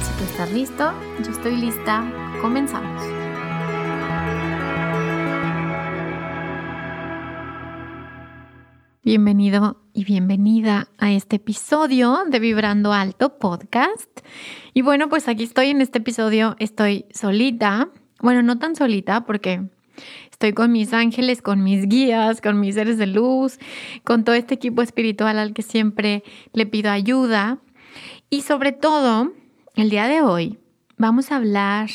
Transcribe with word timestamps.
Si 0.00 0.12
tú 0.16 0.24
estás 0.24 0.52
listo, 0.52 0.92
yo 1.24 1.30
estoy 1.32 1.56
lista, 1.56 2.04
comenzamos. 2.40 3.02
Bienvenido 9.02 9.80
y 9.92 10.04
bienvenida 10.04 10.88
a 10.98 11.10
este 11.12 11.36
episodio 11.36 12.18
de 12.30 12.38
Vibrando 12.38 12.92
Alto 12.92 13.38
Podcast. 13.38 14.20
Y 14.72 14.82
bueno, 14.82 15.08
pues 15.08 15.26
aquí 15.26 15.42
estoy 15.42 15.70
en 15.70 15.80
este 15.80 15.98
episodio, 15.98 16.54
estoy 16.60 17.06
solita. 17.12 17.88
Bueno, 18.20 18.42
no 18.42 18.58
tan 18.58 18.76
solita 18.76 19.24
porque 19.24 19.62
estoy 20.30 20.52
con 20.52 20.70
mis 20.70 20.92
ángeles, 20.92 21.42
con 21.42 21.64
mis 21.64 21.88
guías, 21.88 22.40
con 22.40 22.60
mis 22.60 22.76
seres 22.76 22.98
de 22.98 23.08
luz, 23.08 23.58
con 24.04 24.22
todo 24.22 24.36
este 24.36 24.54
equipo 24.54 24.82
espiritual 24.82 25.38
al 25.38 25.54
que 25.54 25.62
siempre 25.62 26.22
le 26.52 26.66
pido 26.66 26.92
ayuda. 26.92 27.58
Y 28.30 28.42
sobre 28.42 28.70
todo, 28.70 29.32
el 29.78 29.90
día 29.90 30.08
de 30.08 30.22
hoy 30.22 30.58
vamos 30.96 31.30
a 31.30 31.36
hablar 31.36 31.88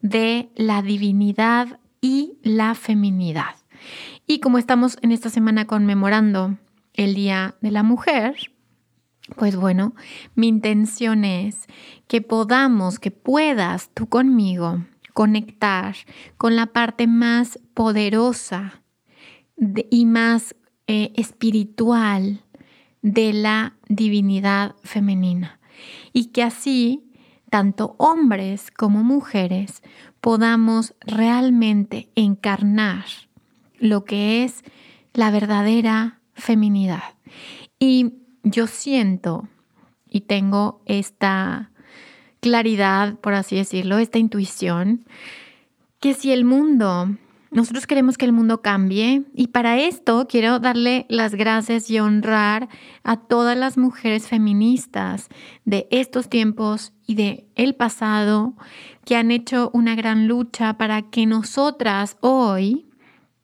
de 0.00 0.50
la 0.54 0.82
divinidad 0.82 1.80
y 2.00 2.38
la 2.44 2.76
feminidad. 2.76 3.56
Y 4.24 4.38
como 4.38 4.56
estamos 4.56 4.98
en 5.02 5.10
esta 5.10 5.30
semana 5.30 5.66
conmemorando 5.66 6.56
el 6.92 7.16
Día 7.16 7.56
de 7.60 7.72
la 7.72 7.82
Mujer, 7.82 8.36
pues 9.34 9.56
bueno, 9.56 9.96
mi 10.36 10.46
intención 10.46 11.24
es 11.24 11.66
que 12.06 12.22
podamos, 12.22 13.00
que 13.00 13.10
puedas 13.10 13.90
tú 13.94 14.08
conmigo 14.08 14.84
conectar 15.12 15.96
con 16.36 16.54
la 16.54 16.66
parte 16.66 17.08
más 17.08 17.58
poderosa 17.74 18.80
y 19.90 20.06
más 20.06 20.54
eh, 20.86 21.10
espiritual 21.16 22.44
de 23.02 23.32
la 23.32 23.74
divinidad 23.88 24.76
femenina. 24.84 25.58
Y 26.12 26.26
que 26.26 26.44
así 26.44 27.03
tanto 27.54 27.94
hombres 27.98 28.72
como 28.72 29.04
mujeres, 29.04 29.84
podamos 30.20 30.92
realmente 31.02 32.08
encarnar 32.16 33.04
lo 33.78 34.04
que 34.04 34.42
es 34.42 34.64
la 35.12 35.30
verdadera 35.30 36.18
feminidad. 36.32 37.14
Y 37.78 38.14
yo 38.42 38.66
siento 38.66 39.46
y 40.10 40.22
tengo 40.22 40.82
esta 40.86 41.70
claridad, 42.40 43.20
por 43.20 43.34
así 43.34 43.54
decirlo, 43.54 43.98
esta 43.98 44.18
intuición, 44.18 45.04
que 46.00 46.14
si 46.14 46.32
el 46.32 46.44
mundo 46.44 47.16
nosotros 47.52 47.86
queremos 47.86 48.18
que 48.18 48.24
el 48.24 48.32
mundo 48.32 48.62
cambie 48.62 49.22
y 49.32 49.46
para 49.46 49.78
esto 49.78 50.26
quiero 50.28 50.58
darle 50.58 51.06
las 51.08 51.36
gracias 51.36 51.88
y 51.88 52.00
honrar 52.00 52.68
a 53.04 53.16
todas 53.16 53.56
las 53.56 53.78
mujeres 53.78 54.26
feministas 54.26 55.28
de 55.64 55.86
estos 55.92 56.28
tiempos 56.28 56.93
y 57.06 57.14
de 57.14 57.46
el 57.54 57.74
pasado 57.74 58.54
que 59.04 59.16
han 59.16 59.30
hecho 59.30 59.70
una 59.72 59.94
gran 59.94 60.26
lucha 60.28 60.76
para 60.76 61.02
que 61.02 61.26
nosotras 61.26 62.16
hoy 62.20 62.86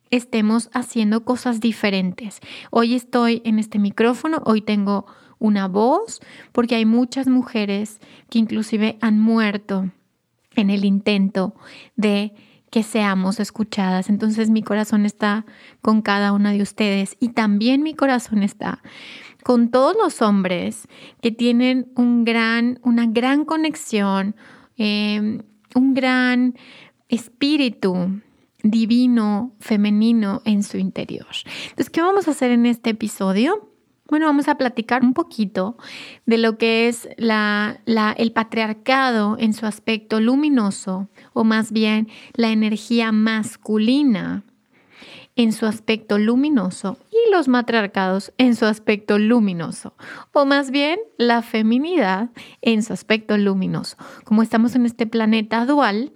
estemos 0.09 0.69
haciendo 0.73 1.23
cosas 1.23 1.59
diferentes. 1.59 2.39
Hoy 2.69 2.95
estoy 2.95 3.41
en 3.45 3.59
este 3.59 3.79
micrófono, 3.79 4.41
hoy 4.45 4.61
tengo 4.61 5.05
una 5.39 5.67
voz 5.67 6.19
porque 6.51 6.75
hay 6.75 6.85
muchas 6.85 7.27
mujeres 7.27 7.99
que 8.29 8.39
inclusive 8.39 8.97
han 9.01 9.19
muerto 9.19 9.89
en 10.55 10.69
el 10.69 10.85
intento 10.85 11.55
de 11.95 12.33
que 12.69 12.83
seamos 12.83 13.39
escuchadas. 13.39 14.09
Entonces 14.09 14.49
mi 14.49 14.63
corazón 14.63 15.05
está 15.05 15.45
con 15.81 16.01
cada 16.01 16.31
una 16.31 16.51
de 16.51 16.61
ustedes 16.61 17.17
y 17.19 17.29
también 17.29 17.83
mi 17.83 17.93
corazón 17.93 18.43
está 18.43 18.81
con 19.43 19.69
todos 19.69 19.95
los 20.01 20.21
hombres 20.21 20.87
que 21.21 21.31
tienen 21.31 21.91
un 21.95 22.25
gran, 22.25 22.79
una 22.83 23.05
gran 23.07 23.45
conexión, 23.45 24.35
em, 24.77 25.41
un 25.75 25.93
gran 25.93 26.55
espíritu 27.09 28.21
divino, 28.63 29.53
femenino 29.59 30.41
en 30.45 30.63
su 30.63 30.77
interior. 30.77 31.27
Entonces, 31.63 31.89
¿qué 31.89 32.01
vamos 32.01 32.27
a 32.27 32.31
hacer 32.31 32.51
en 32.51 32.65
este 32.65 32.91
episodio? 32.91 33.71
Bueno, 34.11 34.25
vamos 34.25 34.49
a 34.49 34.55
platicar 34.55 35.03
un 35.03 35.13
poquito 35.13 35.77
de 36.25 36.37
lo 36.37 36.57
que 36.57 36.89
es 36.89 37.07
la, 37.17 37.81
el 38.17 38.33
patriarcado 38.33 39.37
en 39.39 39.53
su 39.53 39.65
aspecto 39.65 40.19
luminoso, 40.19 41.07
o 41.31 41.45
más 41.45 41.71
bien 41.71 42.09
la 42.33 42.51
energía 42.51 43.13
masculina 43.13 44.43
en 45.37 45.53
su 45.53 45.65
aspecto 45.65 46.17
luminoso 46.17 46.97
los 47.31 47.47
matriarcados 47.47 48.33
en 48.37 48.55
su 48.55 48.65
aspecto 48.65 49.17
luminoso, 49.17 49.95
o 50.33 50.45
más 50.45 50.69
bien 50.69 50.99
la 51.17 51.41
feminidad 51.41 52.29
en 52.61 52.83
su 52.83 52.93
aspecto 52.93 53.37
luminoso. 53.37 53.97
Como 54.23 54.43
estamos 54.43 54.75
en 54.75 54.85
este 54.85 55.07
planeta 55.07 55.65
dual, 55.65 56.13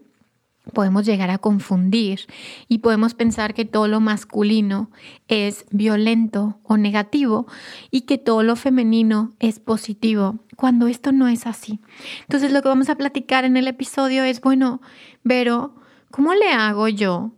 podemos 0.74 1.06
llegar 1.06 1.30
a 1.30 1.38
confundir 1.38 2.22
y 2.68 2.80
podemos 2.80 3.14
pensar 3.14 3.54
que 3.54 3.66
todo 3.66 3.88
lo 3.88 4.00
masculino 4.00 4.90
es 5.28 5.66
violento 5.72 6.60
o 6.64 6.78
negativo 6.78 7.48
y 7.92 8.02
que 8.02 8.18
todo 8.18 8.44
lo 8.44 8.56
femenino 8.56 9.36
es 9.40 9.60
positivo, 9.60 10.40
cuando 10.56 10.88
esto 10.88 11.12
no 11.12 11.28
es 11.28 11.46
así. 11.48 11.80
Entonces 12.22 12.52
lo 12.52 12.62
que 12.62 12.70
vamos 12.70 12.90
a 12.90 12.96
platicar 12.96 13.46
en 13.46 13.58
el 13.58 13.68
episodio 13.68 14.24
es, 14.24 14.42
bueno, 14.42 14.82
pero 15.24 15.76
¿cómo 16.12 16.34
le 16.34 16.52
hago 16.52 16.88
yo 16.88 17.32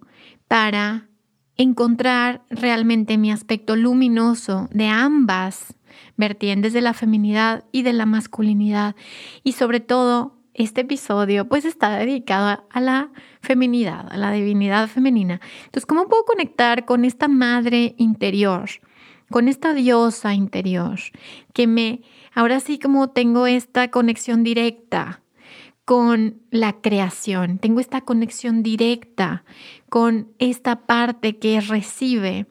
para 0.48 1.08
encontrar 1.58 2.42
realmente 2.50 3.18
mi 3.18 3.32
aspecto 3.32 3.76
luminoso 3.76 4.68
de 4.72 4.88
ambas 4.88 5.76
vertientes 6.16 6.74
de 6.74 6.82
la 6.82 6.94
feminidad 6.94 7.64
y 7.72 7.82
de 7.82 7.94
la 7.94 8.06
masculinidad 8.06 8.96
y 9.44 9.54
sobre 9.54 9.80
todo 9.80 10.38
este 10.54 10.82
episodio 10.82 11.48
pues 11.48 11.66
está 11.66 11.98
dedicado 11.98 12.66
a 12.70 12.82
la 12.82 13.12
feminidad, 13.42 14.08
a 14.12 14.18
la 14.18 14.32
divinidad 14.32 14.88
femenina. 14.88 15.40
Entonces, 15.66 15.86
¿cómo 15.86 16.08
puedo 16.08 16.26
conectar 16.26 16.86
con 16.86 17.06
esta 17.06 17.28
madre 17.28 17.96
interior, 17.98 18.70
con 19.30 19.48
esta 19.48 19.74
diosa 19.74 20.34
interior, 20.34 21.00
que 21.54 21.68
me, 21.68 22.02
ahora 22.34 22.60
sí 22.60 22.80
como 22.80 23.10
tengo 23.10 23.46
esta 23.46 23.90
conexión 23.90 24.44
directa 24.44 25.22
con 25.88 26.42
la 26.52 26.82
creación, 26.82 27.60
tengo 27.60 27.80
esta 27.80 28.02
conexión 28.02 28.62
directa 28.62 29.46
con 29.88 30.28
esta 30.38 30.86
parte 30.86 31.38
que 31.38 31.62
recibe. 31.62 32.46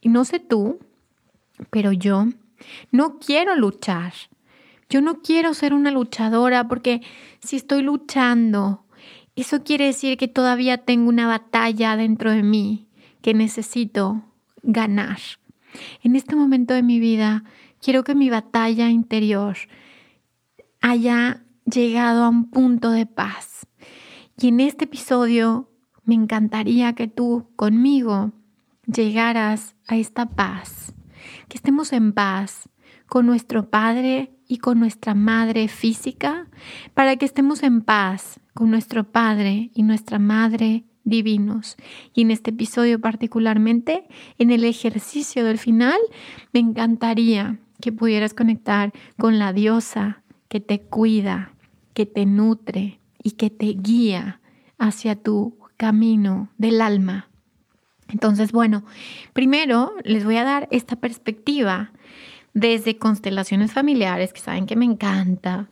Y 0.00 0.08
no 0.08 0.24
sé 0.24 0.38
tú, 0.38 0.78
pero 1.70 1.90
yo 1.90 2.26
no 2.92 3.18
quiero 3.18 3.56
luchar 3.56 4.12
yo 4.88 5.00
no 5.00 5.20
quiero 5.20 5.52
ser 5.54 5.74
una 5.74 5.90
luchadora 5.90 6.68
porque 6.68 7.02
si 7.40 7.56
estoy 7.56 7.82
luchando, 7.82 8.84
eso 9.34 9.64
quiere 9.64 9.86
decir 9.86 10.16
que 10.16 10.28
todavía 10.28 10.78
tengo 10.78 11.08
una 11.08 11.26
batalla 11.26 11.96
dentro 11.96 12.30
de 12.30 12.42
mí 12.42 12.86
que 13.20 13.34
necesito 13.34 14.22
ganar. 14.62 15.18
En 16.02 16.14
este 16.14 16.36
momento 16.36 16.72
de 16.72 16.82
mi 16.82 17.00
vida, 17.00 17.42
quiero 17.80 18.04
que 18.04 18.14
mi 18.14 18.30
batalla 18.30 18.88
interior 18.88 19.56
haya 20.80 21.42
llegado 21.66 22.24
a 22.24 22.28
un 22.28 22.50
punto 22.50 22.90
de 22.90 23.06
paz. 23.06 23.66
Y 24.38 24.48
en 24.48 24.60
este 24.60 24.84
episodio 24.84 25.70
me 26.04 26.14
encantaría 26.14 26.94
que 26.94 27.08
tú 27.08 27.50
conmigo 27.56 28.32
llegaras 28.86 29.74
a 29.86 29.96
esta 29.96 30.26
paz, 30.26 30.94
que 31.48 31.56
estemos 31.56 31.92
en 31.92 32.12
paz 32.12 32.68
con 33.06 33.26
nuestro 33.26 33.70
Padre 33.70 34.32
y 34.48 34.58
con 34.58 34.78
nuestra 34.78 35.14
madre 35.14 35.68
física 35.68 36.48
para 36.94 37.16
que 37.16 37.24
estemos 37.24 37.62
en 37.62 37.82
paz 37.82 38.40
con 38.54 38.70
nuestro 38.70 39.10
Padre 39.10 39.70
y 39.74 39.82
nuestra 39.82 40.18
Madre 40.18 40.84
divinos. 41.02 41.76
Y 42.14 42.22
en 42.22 42.30
este 42.30 42.50
episodio 42.50 43.00
particularmente, 43.00 44.06
en 44.38 44.50
el 44.50 44.64
ejercicio 44.64 45.44
del 45.44 45.58
final, 45.58 45.98
me 46.52 46.60
encantaría 46.60 47.58
que 47.80 47.92
pudieras 47.92 48.34
conectar 48.34 48.92
con 49.18 49.38
la 49.38 49.52
diosa 49.52 50.22
que 50.48 50.60
te 50.60 50.80
cuida, 50.80 51.52
que 51.96 52.04
te 52.04 52.26
nutre 52.26 53.00
y 53.22 53.30
que 53.32 53.48
te 53.48 53.68
guía 53.68 54.38
hacia 54.76 55.16
tu 55.16 55.56
camino 55.78 56.50
del 56.58 56.82
alma. 56.82 57.30
Entonces, 58.08 58.52
bueno, 58.52 58.84
primero 59.32 59.94
les 60.04 60.26
voy 60.26 60.36
a 60.36 60.44
dar 60.44 60.68
esta 60.70 60.96
perspectiva 60.96 61.92
desde 62.52 62.98
constelaciones 62.98 63.72
familiares, 63.72 64.34
que 64.34 64.40
saben 64.40 64.66
que 64.66 64.76
me 64.76 64.84
encanta. 64.84 65.70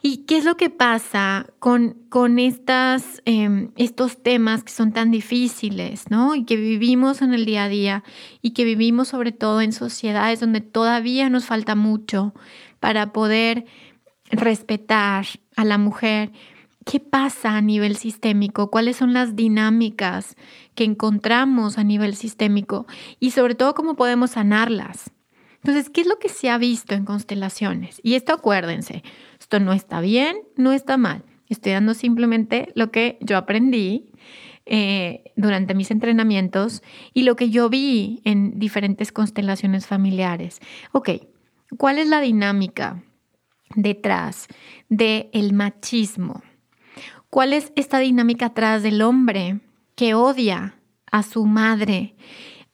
¿Y 0.00 0.18
qué 0.18 0.36
es 0.36 0.44
lo 0.44 0.56
que 0.56 0.70
pasa 0.70 1.48
con, 1.58 1.96
con 2.08 2.38
estas, 2.38 3.20
em, 3.24 3.72
estos 3.76 4.22
temas 4.22 4.62
que 4.62 4.72
son 4.72 4.92
tan 4.92 5.10
difíciles, 5.10 6.08
¿no? 6.08 6.36
Y 6.36 6.44
que 6.44 6.54
vivimos 6.54 7.20
en 7.20 7.34
el 7.34 7.46
día 7.46 7.64
a 7.64 7.68
día 7.68 8.04
y 8.42 8.52
que 8.52 8.64
vivimos 8.64 9.08
sobre 9.08 9.32
todo 9.32 9.60
en 9.60 9.72
sociedades 9.72 10.38
donde 10.38 10.60
todavía 10.60 11.28
nos 11.30 11.46
falta 11.46 11.74
mucho 11.74 12.32
para 12.78 13.12
poder 13.12 13.66
respetar 14.30 15.26
a 15.56 15.64
la 15.64 15.78
mujer. 15.78 16.32
¿Qué 16.84 16.98
pasa 16.98 17.56
a 17.56 17.60
nivel 17.60 17.96
sistémico? 17.96 18.70
¿Cuáles 18.70 18.96
son 18.96 19.12
las 19.12 19.36
dinámicas 19.36 20.36
que 20.74 20.84
encontramos 20.84 21.78
a 21.78 21.84
nivel 21.84 22.16
sistémico? 22.16 22.86
Y 23.18 23.32
sobre 23.32 23.54
todo, 23.54 23.74
¿cómo 23.74 23.94
podemos 23.94 24.32
sanarlas? 24.32 25.10
Entonces, 25.56 25.90
¿qué 25.90 26.00
es 26.00 26.06
lo 26.06 26.18
que 26.18 26.30
se 26.30 26.48
ha 26.48 26.56
visto 26.56 26.94
en 26.94 27.04
constelaciones? 27.04 28.00
Y 28.02 28.14
esto 28.14 28.32
acuérdense, 28.32 29.02
esto 29.38 29.60
no 29.60 29.74
está 29.74 30.00
bien, 30.00 30.38
no 30.56 30.72
está 30.72 30.96
mal. 30.96 31.22
Estoy 31.48 31.72
dando 31.72 31.94
simplemente 31.94 32.72
lo 32.74 32.90
que 32.90 33.18
yo 33.20 33.36
aprendí 33.36 34.10
eh, 34.64 35.32
durante 35.36 35.74
mis 35.74 35.90
entrenamientos 35.90 36.82
y 37.12 37.24
lo 37.24 37.36
que 37.36 37.50
yo 37.50 37.68
vi 37.68 38.22
en 38.24 38.58
diferentes 38.58 39.12
constelaciones 39.12 39.86
familiares. 39.86 40.60
Ok, 40.92 41.10
¿cuál 41.76 41.98
es 41.98 42.08
la 42.08 42.20
dinámica 42.20 43.02
detrás 43.74 44.46
del 44.88 45.52
machismo? 45.52 46.42
¿Cuál 47.28 47.52
es 47.52 47.72
esta 47.76 47.98
dinámica 47.98 48.46
atrás 48.46 48.82
del 48.82 49.02
hombre 49.02 49.60
que 49.94 50.14
odia 50.14 50.74
a 51.10 51.22
su 51.22 51.46
madre 51.46 52.14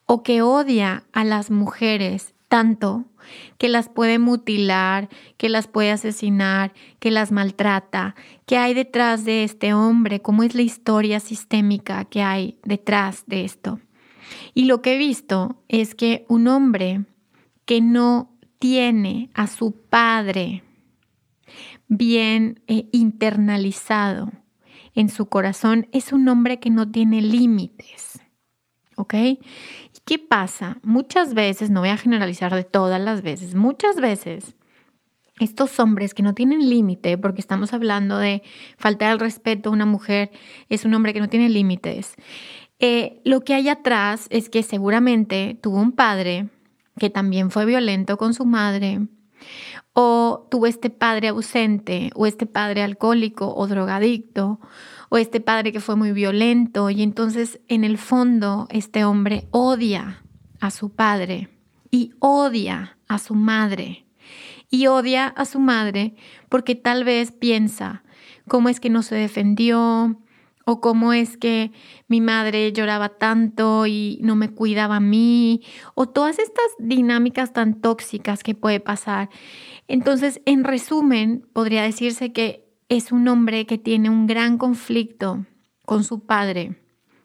o 0.07 0.23
que 0.23 0.43
odia 0.43 1.05
a 1.13 1.25
las 1.25 1.51
mujeres 1.51 2.35
tanto 2.49 3.05
que 3.59 3.69
las 3.69 3.89
puede 3.89 4.19
mutilar, 4.19 5.09
que 5.37 5.49
las 5.49 5.67
puede 5.67 5.91
asesinar, 5.91 6.73
que 7.01 7.11
las 7.11 7.33
maltrata, 7.33 8.15
qué 8.47 8.57
hay 8.57 8.75
detrás 8.75 9.25
de 9.25 9.45
este 9.45 9.75
hombre, 9.75 10.21
cómo 10.23 10.43
es 10.43 10.55
la 10.55 10.63
historia 10.63 11.21
sistémica 11.21 12.05
que 12.05 12.23
hay 12.23 12.59
detrás 12.65 13.25
de 13.27 13.45
esto. 13.45 13.81
Y 14.55 14.65
lo 14.65 14.83
que 14.83 14.95
he 14.95 14.99
visto 14.99 15.63
es 15.69 15.95
que 15.95 16.25
un 16.29 16.49
hombre 16.49 17.05
que 17.65 17.81
no 17.81 18.31
tiene 18.59 19.31
a 19.35 19.47
su 19.47 19.73
padre 19.73 20.63
bien 21.89 22.63
eh, 22.67 22.89
internalizado 22.93 24.33
en 24.95 25.09
su 25.09 25.27
corazón 25.27 25.89
es 25.93 26.13
un 26.13 26.29
hombre 26.29 26.59
que 26.59 26.71
no 26.71 26.91
tiene 26.91 27.21
límites. 27.21 28.21
¿Ok? 28.97 29.15
¿Qué 30.05 30.19
pasa? 30.19 30.79
Muchas 30.83 31.35
veces, 31.35 31.71
no 31.71 31.81
voy 31.81 31.91
a 31.91 31.99
generalizar 31.99 32.55
de 32.55 32.65
todas 32.65 33.01
las 33.01 33.23
veces, 33.23 33.55
muchas 33.55 33.97
veces 33.97 34.55
estos 35.39 35.79
hombres 35.81 36.15
que 36.15 36.23
no 36.23 36.35
tienen 36.35 36.71
límite, 36.71 37.19
porque 37.19 37.41
estamos 37.41 37.75
hablando 37.75 38.17
de 38.17 38.43
faltar 38.79 39.13
el 39.13 39.21
respeto 39.21 39.69
a 39.69 39.73
una 39.73 39.85
mujer, 39.85 40.31
es 40.69 40.85
un 40.85 40.95
hombre 40.95 41.13
que 41.13 41.21
no 41.21 41.29
tiene 41.29 41.51
límites. 41.51 42.15
Eh, 42.79 43.21
lo 43.25 43.41
que 43.41 43.55
hay 43.55 43.69
atrás 43.69 44.29
es 44.31 44.49
que 44.49 44.63
seguramente 44.63 45.59
tuvo 45.61 45.79
un 45.79 45.93
padre 45.93 46.49
que 46.99 47.11
también 47.11 47.51
fue 47.51 47.67
violento 47.67 48.17
con 48.17 48.33
su 48.33 48.47
madre, 48.47 49.01
o 49.93 50.47
tuvo 50.51 50.67
este 50.67 50.91
padre 50.91 51.29
ausente, 51.29 52.11
o 52.15 52.27
este 52.27 52.47
padre 52.47 52.83
alcohólico 52.83 53.55
o 53.55 53.67
drogadicto, 53.67 54.61
o 55.09 55.19
este 55.19 55.41
padre 55.41 55.73
que 55.73 55.81
fue 55.81 55.97
muy 55.97 56.13
violento 56.13 56.91
y 56.91 57.03
entonces 57.03 57.61
en 57.69 57.85
el 57.85 57.99
fondo 57.99 58.67
este 58.71 59.05
hombre 59.05 59.47
odia 59.51 60.23
a 60.61 60.71
su 60.71 60.91
padre 60.91 61.49
y 61.91 62.13
odia 62.19 62.99
a 63.09 63.19
su 63.19 63.35
madre. 63.35 64.05
Y 64.69 64.89
odia 64.89 65.29
a 65.29 65.45
su 65.45 65.61
madre 65.61 66.17
porque 66.49 66.75
tal 66.75 67.05
vez 67.05 67.31
piensa 67.31 68.03
cómo 68.49 68.69
es 68.69 68.81
que 68.81 68.91
no 68.91 69.03
se 69.03 69.15
defendió 69.15 70.21
o 70.69 70.81
cómo 70.81 71.13
es 71.13 71.37
que 71.37 71.71
mi 72.09 72.21
madre 72.21 72.73
lloraba 72.73 73.11
tanto 73.11 73.87
y 73.87 74.19
no 74.23 74.35
me 74.35 74.51
cuidaba 74.51 74.97
a 74.97 75.01
mí 75.01 75.63
o 75.95 76.09
todas 76.09 76.41
estas 76.41 76.67
dinámicas 76.81 77.53
tan 77.53 77.81
tóxicas 77.81 78.43
que 78.43 78.57
puede 78.57 78.81
pasar. 78.81 79.31
Entonces, 79.87 80.43
en 80.45 80.65
resumen, 80.65 81.47
podría 81.53 81.85
decirse 81.85 82.33
que 82.33 82.69
es 82.89 83.13
un 83.13 83.29
hombre 83.29 83.65
que 83.65 83.79
tiene 83.79 84.11
un 84.11 84.27
gran 84.27 84.59
conflicto 84.59 85.47
con 85.85 86.03
su 86.03 86.27
padre 86.27 86.83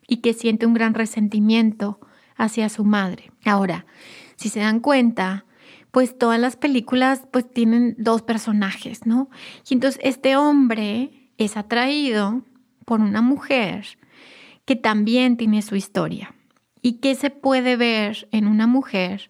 y 0.07 0.17
que 0.17 0.33
siente 0.33 0.67
un 0.67 0.75
gran 0.75 0.93
resentimiento 0.93 1.99
hacia 2.35 2.69
su 2.69 2.83
madre. 2.83 3.31
Ahora, 3.43 3.87
si 4.35 4.49
se 4.49 4.59
dan 4.59 4.81
cuenta, 4.81 5.45
pues 5.89 6.15
todas 6.15 6.39
las 6.39 6.57
películas 6.57 7.23
pues 7.31 7.49
tienen 7.49 7.95
dos 7.97 8.21
personajes, 8.21 9.07
¿no? 9.07 9.31
Y 9.67 9.73
entonces 9.73 9.99
este 10.03 10.35
hombre 10.35 11.31
es 11.39 11.57
atraído 11.57 12.43
por 12.85 13.01
una 13.01 13.21
mujer 13.21 13.97
que 14.65 14.75
también 14.75 15.37
tiene 15.37 15.61
su 15.61 15.75
historia. 15.75 16.33
¿Y 16.81 16.93
qué 16.93 17.15
se 17.15 17.29
puede 17.29 17.75
ver 17.75 18.27
en 18.31 18.47
una 18.47 18.67
mujer 18.67 19.29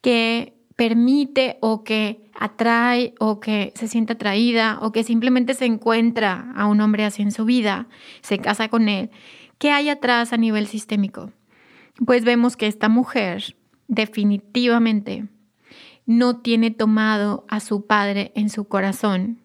que 0.00 0.54
permite 0.76 1.58
o 1.60 1.84
que 1.84 2.30
atrae 2.34 3.14
o 3.18 3.40
que 3.40 3.72
se 3.76 3.88
siente 3.88 4.14
atraída 4.14 4.78
o 4.80 4.92
que 4.92 5.04
simplemente 5.04 5.54
se 5.54 5.66
encuentra 5.66 6.52
a 6.56 6.66
un 6.66 6.80
hombre 6.80 7.04
así 7.04 7.22
en 7.22 7.32
su 7.32 7.44
vida, 7.44 7.86
se 8.20 8.38
casa 8.38 8.68
con 8.68 8.88
él, 8.88 9.10
¿qué 9.58 9.70
hay 9.70 9.88
atrás 9.88 10.32
a 10.32 10.36
nivel 10.36 10.66
sistémico? 10.66 11.32
Pues 12.04 12.24
vemos 12.24 12.56
que 12.56 12.66
esta 12.66 12.88
mujer 12.88 13.56
definitivamente 13.86 15.28
no 16.06 16.38
tiene 16.40 16.70
tomado 16.70 17.44
a 17.48 17.60
su 17.60 17.86
padre 17.86 18.32
en 18.34 18.48
su 18.48 18.66
corazón 18.66 19.38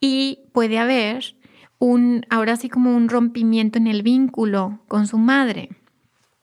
y 0.00 0.40
puede 0.52 0.78
haber 0.78 1.36
un, 1.84 2.24
ahora 2.30 2.56
sí 2.56 2.70
como 2.70 2.96
un 2.96 3.10
rompimiento 3.10 3.78
en 3.78 3.86
el 3.86 4.02
vínculo 4.02 4.80
con 4.88 5.06
su 5.06 5.18
madre. 5.18 5.68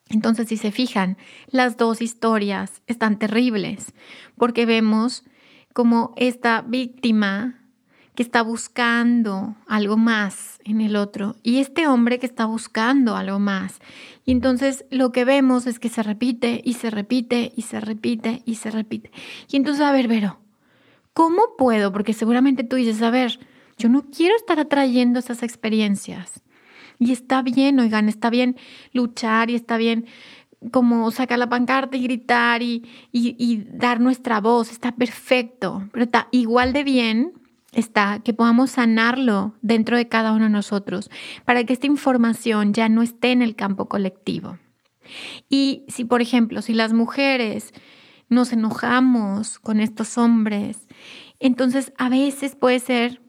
Entonces, 0.09 0.49
si 0.49 0.57
se 0.57 0.71
fijan, 0.71 1.17
las 1.49 1.77
dos 1.77 2.01
historias 2.01 2.83
están 2.85 3.17
terribles 3.17 3.93
porque 4.37 4.67
vemos 4.67 5.23
como 5.73 6.13
esta 6.15 6.61
víctima 6.61 7.59
que 8.13 8.21
está 8.21 8.43
buscando 8.43 9.55
algo 9.67 9.97
más 9.97 10.59
en 10.63 10.79
el 10.79 10.95
otro 10.95 11.37
y 11.41 11.57
este 11.59 11.87
hombre 11.87 12.19
que 12.19 12.27
está 12.27 12.45
buscando 12.45 13.15
algo 13.15 13.39
más. 13.39 13.79
Y 14.25 14.33
entonces 14.33 14.85
lo 14.91 15.11
que 15.11 15.25
vemos 15.25 15.65
es 15.65 15.79
que 15.79 15.89
se 15.89 16.03
repite 16.03 16.61
y 16.63 16.73
se 16.73 16.91
repite 16.91 17.51
y 17.55 17.63
se 17.63 17.79
repite 17.79 18.43
y 18.45 18.55
se 18.55 18.69
repite. 18.69 19.11
Y 19.49 19.55
entonces, 19.55 19.81
a 19.81 19.91
ver, 19.91 20.07
Vero, 20.07 20.37
¿cómo 21.13 21.41
puedo? 21.57 21.91
Porque 21.91 22.13
seguramente 22.13 22.63
tú 22.63 22.75
dices, 22.75 23.01
a 23.01 23.09
ver, 23.09 23.39
yo 23.81 23.89
no 23.89 24.05
quiero 24.11 24.35
estar 24.35 24.59
atrayendo 24.59 25.19
esas 25.19 25.41
experiencias. 25.41 26.43
Y 26.99 27.11
está 27.11 27.41
bien, 27.41 27.79
oigan, 27.79 28.09
está 28.09 28.29
bien 28.29 28.57
luchar 28.93 29.49
y 29.49 29.55
está 29.55 29.77
bien 29.77 30.05
como 30.69 31.09
sacar 31.09 31.39
la 31.39 31.49
pancarta 31.49 31.97
y 31.97 32.03
gritar 32.03 32.61
y, 32.61 32.83
dar 33.73 33.99
nuestra 33.99 34.39
voz, 34.39 34.71
está 34.71 34.91
perfecto, 34.91 35.89
pero 35.91 36.05
está 36.05 36.27
igual 36.31 36.73
de 36.73 36.83
bien 36.83 37.33
está 37.71 38.19
que 38.19 38.33
podamos 38.33 38.71
sanarlo 38.71 39.55
dentro 39.61 39.95
de 39.95 40.07
cada 40.09 40.33
uno 40.33 40.43
de 40.43 40.49
nosotros 40.51 41.09
para 41.45 41.63
que 41.63 41.71
esta 41.71 41.87
información 41.87 42.73
ya 42.73 42.89
no 42.89 43.01
esté 43.01 43.31
en 43.31 43.41
el 43.41 43.55
campo 43.55 43.87
colectivo. 43.87 44.59
Y 45.49 45.85
si, 45.87 46.05
por 46.05 46.21
ejemplo, 46.21 46.61
si 46.61 46.73
las 46.73 46.93
mujeres 46.93 47.73
nos 48.29 48.51
enojamos 48.53 49.57
con 49.57 49.79
estos 49.79 50.17
hombres, 50.17 50.85
entonces 51.39 51.93
a 51.97 52.09
veces 52.09 52.55
puede 52.55 52.79
ser 52.79 53.21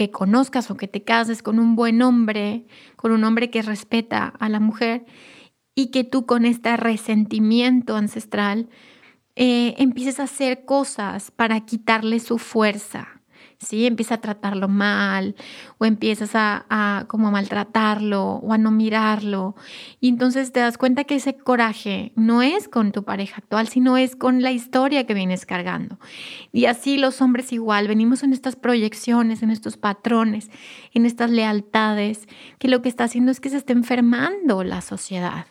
que 0.00 0.10
conozcas 0.10 0.70
o 0.70 0.78
que 0.78 0.88
te 0.88 1.04
cases 1.04 1.42
con 1.42 1.58
un 1.58 1.76
buen 1.76 2.00
hombre, 2.00 2.64
con 2.96 3.12
un 3.12 3.22
hombre 3.22 3.50
que 3.50 3.60
respeta 3.60 4.28
a 4.38 4.48
la 4.48 4.58
mujer 4.58 5.04
y 5.74 5.90
que 5.90 6.04
tú 6.04 6.24
con 6.24 6.46
este 6.46 6.74
resentimiento 6.78 7.96
ancestral 7.96 8.70
eh, 9.36 9.74
empieces 9.76 10.18
a 10.18 10.22
hacer 10.22 10.64
cosas 10.64 11.30
para 11.30 11.60
quitarle 11.66 12.18
su 12.18 12.38
fuerza, 12.38 13.19
¿sí? 13.60 13.86
Empieza 13.86 14.16
a 14.16 14.20
tratarlo 14.20 14.68
mal 14.68 15.36
o 15.78 15.84
empiezas 15.84 16.30
a, 16.34 17.04
como 17.08 17.28
a 17.28 17.30
maltratarlo 17.30 18.24
o 18.36 18.52
a 18.52 18.58
no 18.58 18.70
mirarlo. 18.70 19.54
Y 20.00 20.08
entonces 20.08 20.52
te 20.52 20.60
das 20.60 20.78
cuenta 20.78 21.04
que 21.04 21.16
ese 21.16 21.36
coraje 21.36 22.12
no 22.16 22.42
es 22.42 22.68
con 22.68 22.92
tu 22.92 23.04
pareja 23.04 23.36
actual, 23.38 23.68
sino 23.68 23.96
es 23.96 24.16
con 24.16 24.42
la 24.42 24.50
historia 24.50 25.06
que 25.06 25.14
vienes 25.14 25.46
cargando. 25.46 25.98
Y 26.52 26.64
así 26.64 26.96
los 26.96 27.20
hombres 27.20 27.52
igual, 27.52 27.86
venimos 27.86 28.22
en 28.22 28.32
estas 28.32 28.56
proyecciones, 28.56 29.42
en 29.42 29.50
estos 29.50 29.76
patrones, 29.76 30.50
en 30.92 31.06
estas 31.06 31.30
lealtades, 31.30 32.28
que 32.58 32.68
lo 32.68 32.82
que 32.82 32.88
está 32.88 33.04
haciendo 33.04 33.30
es 33.30 33.40
que 33.40 33.50
se 33.50 33.58
está 33.58 33.72
enfermando 33.72 34.64
la 34.64 34.80
sociedad. 34.80 35.46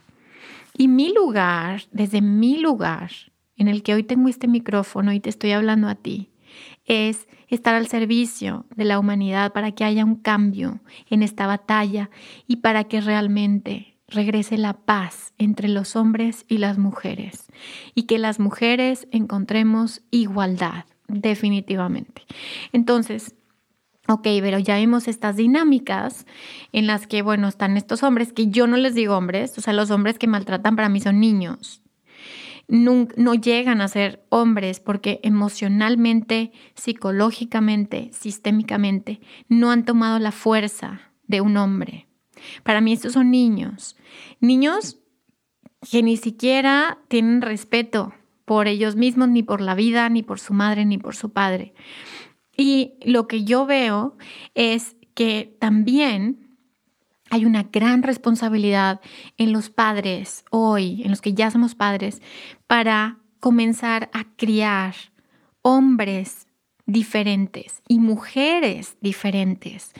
Y 0.78 0.88
mi 0.88 1.14
lugar, 1.14 1.84
desde 1.92 2.22
mi 2.22 2.58
lugar, 2.58 3.12
en 3.56 3.68
el 3.68 3.84
que 3.84 3.94
hoy 3.94 4.04
tengo 4.04 4.30
este 4.30 4.48
micrófono 4.48 5.12
y 5.14 5.20
te 5.20 5.30
estoy 5.30 5.52
hablando 5.52 5.90
a 5.90 5.96
ti, 5.96 6.30
es 6.86 7.28
estar 7.50 7.76
al 7.76 7.88
servicio 7.88 8.66
de 8.76 8.86
la 8.86 9.00
humanidad 9.00 9.54
para 9.54 9.72
que 9.72 9.84
haya 9.84 10.06
un 10.06 10.16
cambio 10.16 10.80
en 11.10 11.24
esta 11.24 11.48
batalla 11.48 12.10
y 12.48 12.58
para 12.58 12.86
que 12.86 13.02
realmente 13.02 13.98
regrese 14.08 14.58
la 14.58 14.74
paz 14.74 15.34
entre 15.38 15.68
los 15.68 15.96
hombres 15.96 16.46
y 16.48 16.58
las 16.58 16.78
mujeres 16.78 17.48
y 17.96 18.04
que 18.04 18.18
las 18.18 18.40
mujeres 18.40 19.08
encontremos 19.12 20.02
igualdad, 20.12 20.86
definitivamente. 21.08 22.24
Entonces, 22.72 23.36
Ok, 24.12 24.24
pero 24.42 24.58
ya 24.58 24.78
vimos 24.78 25.08
estas 25.08 25.36
dinámicas 25.36 26.26
en 26.72 26.88
las 26.88 27.06
que, 27.06 27.22
bueno, 27.22 27.48
están 27.48 27.78
estos 27.78 28.02
hombres 28.02 28.34
que 28.34 28.48
yo 28.48 28.66
no 28.66 28.76
les 28.76 28.96
digo 28.96 29.16
hombres, 29.16 29.56
o 29.60 29.62
sea, 29.62 29.72
los 29.72 29.92
hombres 29.92 30.18
que 30.18 30.26
maltratan 30.26 30.76
para 30.76 30.90
mí 30.90 31.00
son 31.00 31.20
niños, 31.20 31.84
no, 32.70 33.34
llegan 33.34 33.82
a 33.82 33.88
ser 33.88 34.26
hombres 34.30 34.80
porque 34.80 35.20
emocionalmente, 35.24 36.52
psicológicamente, 36.76 38.12
sistémicamente, 38.14 39.20
no 39.48 39.72
han 39.72 39.86
tomado 39.86 40.20
la 40.20 40.32
fuerza 40.32 41.02
de 41.28 41.42
un 41.42 41.58
hombre. 41.58 42.08
Para 42.64 42.80
mí 42.80 42.94
estos 42.94 43.14
son 43.14 43.32
niños. 43.32 43.98
Niños 44.40 45.00
que 45.90 46.04
ni 46.04 46.16
siquiera 46.16 47.00
tienen 47.08 47.42
respeto 47.42 48.14
por 48.46 48.68
ellos 48.68 48.96
mismos, 48.96 49.30
ni 49.30 49.44
por 49.44 49.62
la 49.62 49.76
vida, 49.76 50.08
ni 50.10 50.24
por 50.24 50.40
su 50.40 50.54
madre, 50.54 50.86
ni 50.86 50.98
por 50.98 51.16
su 51.16 51.32
padre. 51.32 51.74
Y 52.56 52.94
lo 53.04 53.28
que 53.28 53.44
yo 53.44 53.66
veo 53.66 54.16
es 54.54 54.96
que 55.16 55.58
también 55.60 56.49
hay 57.30 57.46
una 57.46 57.64
gran 57.64 58.04
responsabilidad 58.04 59.02
en 59.38 59.54
los 59.54 59.70
padres 59.70 60.44
hoy, 60.52 61.04
en 61.04 61.12
los 61.12 61.22
que 61.22 61.34
ya 61.34 61.52
somos 61.52 61.76
padres, 61.76 62.22
para 62.68 63.18
comenzar 63.40 64.10
a 64.14 64.26
criar 64.36 64.96
hombres 65.62 66.48
diferentes 66.90 67.82
y 67.88 68.00
mujeres 68.00 68.98
diferentes. 69.02 69.94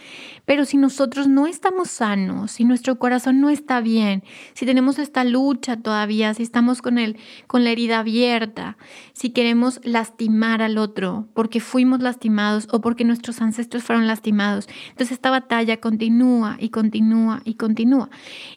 Pero 0.46 0.66
si 0.66 0.78
nosotros 0.78 1.28
no 1.28 1.48
estamos 1.48 1.90
sanos, 1.90 2.52
si 2.52 2.64
nuestro 2.64 2.98
corazón 2.98 3.40
no 3.42 3.50
está 3.50 3.80
bien, 3.82 4.24
si 4.54 4.66
tenemos 4.66 5.00
esta 5.00 5.24
lucha 5.24 5.78
todavía, 5.78 6.34
si 6.34 6.44
estamos 6.44 6.82
con 6.82 6.98
el 6.98 7.18
con 7.48 7.64
la 7.64 7.72
herida 7.72 8.00
abierta, 8.00 8.78
si 9.14 9.30
queremos 9.30 9.80
lastimar 9.84 10.62
al 10.62 10.78
otro 10.78 11.28
porque 11.34 11.60
fuimos 11.60 12.00
lastimados 12.02 12.68
o 12.72 12.82
porque 12.82 13.06
nuestros 13.06 13.42
ancestros 13.42 13.84
fueron 13.84 14.08
lastimados, 14.08 14.68
entonces 14.90 15.14
esta 15.14 15.30
batalla 15.30 15.78
continúa 15.78 16.58
y 16.60 16.70
continúa 16.70 17.42
y 17.46 17.54
continúa. 17.56 18.10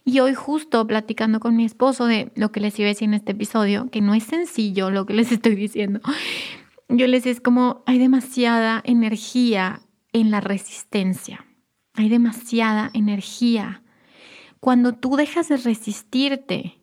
Y 0.04 0.20
hoy 0.20 0.34
justo 0.34 0.86
platicando 0.86 1.40
con 1.40 1.56
mi 1.56 1.64
esposo 1.64 2.06
de 2.06 2.32
lo 2.34 2.50
que 2.50 2.60
les 2.60 2.78
iba 2.78 2.86
a 2.86 2.88
decir 2.88 3.08
en 3.08 3.14
este 3.14 3.32
episodio, 3.32 3.90
que 3.90 4.00
no 4.00 4.14
es 4.14 4.24
sencillo 4.24 4.90
lo 4.90 5.06
que 5.06 5.14
les 5.14 5.32
estoy 5.32 5.54
diciendo 5.54 6.00
yo 6.98 7.06
les 7.06 7.24
es 7.26 7.40
como 7.40 7.82
hay 7.86 7.98
demasiada 7.98 8.82
energía 8.84 9.80
en 10.12 10.30
la 10.30 10.40
resistencia. 10.40 11.46
Hay 11.94 12.08
demasiada 12.08 12.90
energía. 12.92 13.82
Cuando 14.60 14.92
tú 14.92 15.16
dejas 15.16 15.48
de 15.48 15.56
resistirte 15.56 16.80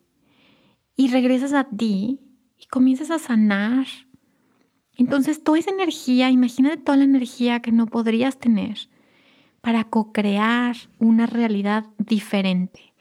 y 0.96 1.08
regresas 1.08 1.52
a 1.52 1.64
ti 1.64 2.20
y 2.58 2.66
comienzas 2.66 3.10
a 3.10 3.18
sanar, 3.18 3.86
entonces 4.96 5.42
toda 5.44 5.58
esa 5.58 5.70
energía, 5.70 6.30
imagínate 6.30 6.76
toda 6.78 6.98
la 6.98 7.04
energía 7.04 7.60
que 7.60 7.72
no 7.72 7.86
podrías 7.86 8.38
tener 8.38 8.88
para 9.60 9.84
co-crear 9.84 10.76
una 10.98 11.26
realidad 11.26 11.86
diferente 11.98 12.94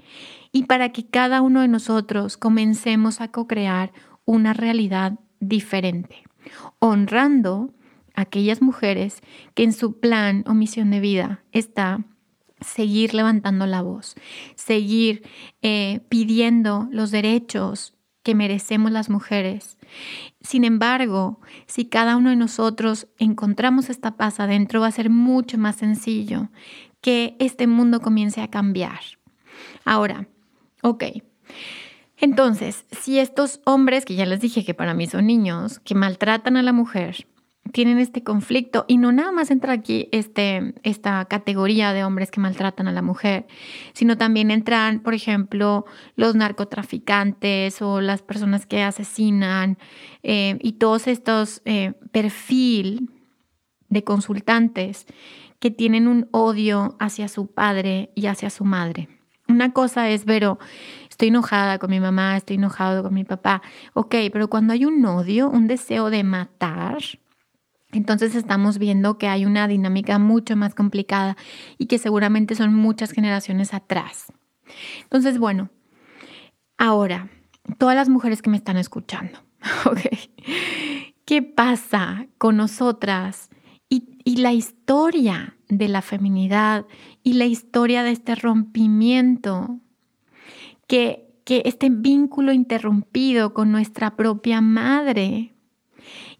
y 0.51 0.63
para 0.63 0.92
que 0.92 1.08
cada 1.08 1.42
uno 1.42 1.62
de 1.62 1.68
nosotros 1.68 2.38
comencemos 2.38 3.20
a 3.20 3.32
co-crear 3.32 3.92
una 4.25 4.54
realidad 4.54 5.20
diferente 5.39 6.28
honrando 6.79 7.74
a 8.15 8.22
aquellas 8.22 8.62
mujeres 8.62 9.22
que 9.53 9.63
en 9.63 9.74
su 9.74 10.00
plan 10.00 10.43
o 10.48 10.53
misión 10.53 10.91
de 10.91 11.00
vida 11.00 11.43
está 11.51 12.05
seguir 12.62 13.13
levantando 13.13 13.65
la 13.65 13.81
voz, 13.81 14.15
seguir 14.55 15.24
eh, 15.62 16.01
pidiendo 16.10 16.88
los 16.91 17.12
derechos 17.12 17.93
que 18.24 18.36
merecemos 18.36 18.91
las 18.91 19.10
mujeres. 19.10 19.77
Sin 20.41 20.63
embargo, 20.63 21.39
si 21.67 21.86
cada 21.86 22.17
uno 22.17 22.29
de 22.29 22.36
nosotros 22.36 23.08
encontramos 23.17 23.89
esta 23.89 24.17
paz 24.17 24.39
adentro, 24.39 24.81
va 24.81 24.88
a 24.88 24.91
ser 24.91 25.10
mucho 25.10 25.58
más 25.58 25.77
sencillo 25.77 26.50
que 27.01 27.36
este 27.39 27.65
mundo 27.65 28.01
comience 28.01 28.41
a 28.41 28.50
cambiar. 28.50 29.00
Ahora, 29.86 30.27
ok. 30.81 31.03
Entonces, 32.19 32.85
si 32.91 33.19
estos 33.19 33.61
hombres, 33.65 34.05
que 34.05 34.15
ya 34.15 34.25
les 34.25 34.41
dije 34.41 34.65
que 34.65 34.73
para 34.73 34.93
mí 34.93 35.07
son 35.07 35.27
niños, 35.27 35.79
que 35.79 35.95
maltratan 35.95 36.57
a 36.57 36.63
la 36.63 36.73
mujer, 36.73 37.27
tienen 37.71 37.99
este 37.99 38.23
conflicto 38.23 38.85
y 38.88 38.97
no 38.97 39.11
nada 39.11 39.31
más 39.31 39.51
entra 39.51 39.73
aquí 39.73 40.09
este, 40.11 40.73
esta 40.83 41.25
categoría 41.25 41.93
de 41.93 42.03
hombres 42.03 42.31
que 42.31 42.39
maltratan 42.39 42.88
a 42.88 42.91
la 42.91 43.01
mujer, 43.01 43.47
sino 43.93 44.17
también 44.17 44.51
entran, 44.51 45.01
por 45.01 45.13
ejemplo, 45.13 45.85
los 46.15 46.35
narcotraficantes 46.35 47.81
o 47.81 48.01
las 48.01 48.21
personas 48.21 48.65
que 48.65 48.81
asesinan 48.81 49.77
eh, 50.23 50.57
y 50.61 50.73
todos 50.73 51.07
estos 51.07 51.61
eh, 51.65 51.93
perfil 52.11 53.11
de 53.89 54.03
consultantes 54.03 55.05
que 55.59 55.71
tienen 55.71 56.07
un 56.07 56.27
odio 56.31 56.95
hacia 56.99 57.27
su 57.27 57.47
padre 57.47 58.11
y 58.15 58.27
hacia 58.27 58.49
su 58.49 58.65
madre. 58.65 59.09
Una 59.47 59.73
cosa 59.73 60.09
es, 60.09 60.25
Vero, 60.25 60.59
estoy 61.19 61.27
enojada 61.27 61.79
con 61.79 61.89
mi 61.89 61.99
mamá, 61.99 62.38
estoy 62.38 62.55
enojado 62.55 63.03
con 63.03 63.13
mi 63.13 63.25
papá. 63.25 63.61
Ok, 63.93 64.15
pero 64.31 64.49
cuando 64.49 64.71
hay 64.71 64.85
un 64.85 65.03
odio, 65.03 65.49
un 65.49 65.67
deseo 65.67 66.09
de 66.09 66.23
matar, 66.23 66.99
entonces 67.91 68.35
estamos 68.35 68.77
viendo 68.77 69.17
que 69.17 69.27
hay 69.27 69.43
una 69.45 69.67
dinámica 69.67 70.17
mucho 70.17 70.55
más 70.55 70.73
complicada 70.75 71.35
y 71.77 71.88
que 71.88 71.97
seguramente 71.97 72.55
son 72.55 72.73
muchas 72.73 73.11
generaciones 73.11 73.73
atrás. 73.73 74.31
Entonces, 75.03 75.39
bueno, 75.39 75.71
ahora, 76.77 77.27
todas 77.77 77.97
las 77.97 78.07
mujeres 78.07 78.41
que 78.41 78.49
me 78.49 78.55
están 78.55 78.77
escuchando, 78.77 79.39
ok, 79.88 79.99
¿qué 81.25 81.41
pasa 81.41 82.27
con 82.38 82.55
nosotras 82.55 83.49
y, 83.89 84.19
y 84.23 84.38
la 84.38 84.53
historia 84.53 85.57
de 85.67 85.89
la 85.89 86.01
feminidad 86.01 86.85
y 87.23 87.33
la 87.33 87.45
historia 87.45 88.03
de 88.03 88.11
este 88.11 88.35
rompimiento 88.35 89.81
que, 90.89 91.27
este 91.48 91.89
vínculo 91.89 92.53
interrumpido 92.53 93.55
con 93.55 93.72
nuestra 93.72 94.15
propia 94.15 94.62
madre 94.62 95.55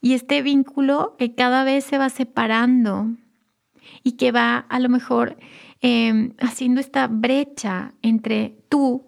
y 0.02 0.14
este 0.14 0.44
vínculo 0.44 1.16
que 1.18 1.34
cada 1.34 1.64
vez 1.64 1.84
se 1.84 1.98
va 1.98 2.10
separando 2.10 3.08
y 4.04 4.12
que 4.14 4.32
va 4.32 4.58
a 4.58 4.80
lo 4.80 4.88
mejor 4.88 5.36
em, 5.82 6.34
haciendo 6.38 6.80
esta 6.80 7.08
brecha 7.08 7.96
entre 8.04 8.56
tú 8.70 9.08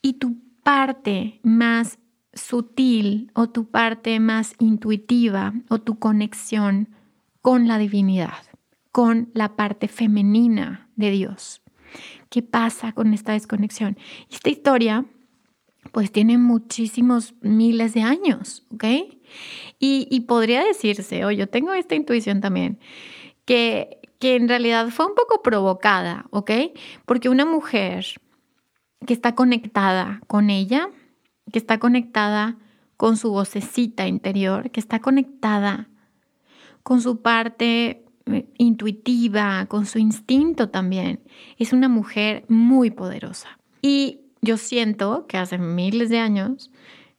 y 0.00 0.14
tu 0.14 0.38
parte 0.62 1.38
más 1.42 1.98
sutil 2.32 3.30
o 3.34 3.50
tu 3.50 3.66
parte 3.66 4.20
más 4.20 4.54
intuitiva 4.58 5.52
o 5.68 5.80
tu 5.80 5.98
conexión 5.98 6.88
con 7.42 7.68
la 7.68 7.76
divinidad, 7.76 8.42
con 8.90 9.28
la 9.34 9.54
parte 9.54 9.88
femenina 9.88 10.88
de 10.96 11.10
Dios. 11.10 11.61
¿Qué 12.32 12.40
pasa 12.40 12.92
con 12.92 13.12
esta 13.12 13.32
desconexión? 13.32 13.98
Esta 14.30 14.48
historia 14.48 15.04
pues 15.92 16.10
tiene 16.10 16.38
muchísimos 16.38 17.34
miles 17.42 17.92
de 17.92 18.00
años, 18.00 18.66
¿ok? 18.72 18.84
Y, 19.78 20.20
podría 20.20 20.64
decirse, 20.64 21.26
o 21.26 21.30
yo 21.30 21.46
tengo 21.46 21.74
esta 21.74 21.94
intuición 21.94 22.40
también, 22.40 22.78
que, 23.44 23.98
que 24.18 24.36
en 24.36 24.48
realidad 24.48 24.88
fue 24.88 25.04
un 25.04 25.14
poco 25.14 25.42
provocada, 25.42 26.24
¿ok? 26.30 26.52
Porque 27.04 27.28
una 27.28 27.44
mujer 27.44 28.06
que 29.06 29.12
está 29.12 29.34
conectada 29.34 30.22
con 30.26 30.48
ella, 30.48 30.88
que 31.52 31.58
está 31.58 31.78
conectada 31.78 32.56
con 32.96 33.18
su 33.18 33.30
vocecita 33.30 34.06
interior, 34.06 34.70
que 34.70 34.80
está 34.80 35.00
conectada 35.00 35.90
con 36.82 37.02
su 37.02 37.20
parte 37.20 38.01
intuitiva, 38.58 39.66
con 39.66 39.86
su 39.86 39.98
instinto 39.98 40.68
también. 40.68 41.20
Es 41.58 41.72
una 41.72 41.88
mujer 41.88 42.44
muy 42.48 42.90
poderosa. 42.90 43.58
Y 43.80 44.20
yo 44.40 44.56
siento 44.56 45.26
que 45.26 45.38
hace 45.38 45.58
miles 45.58 46.08
de 46.08 46.18
años, 46.18 46.70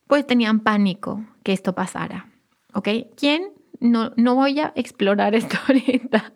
pues 0.07 0.25
tenían 0.27 0.59
pánico 0.59 1.25
que 1.43 1.53
esto 1.53 1.73
pasara. 1.73 2.29
¿Ok? 2.73 2.89
¿Quién? 3.15 3.53
no, 3.83 4.13
no 4.15 4.35
voy 4.35 4.59
a 4.59 4.71
explorar 4.75 5.35
esto 5.35 5.57
ahorita, 5.67 6.33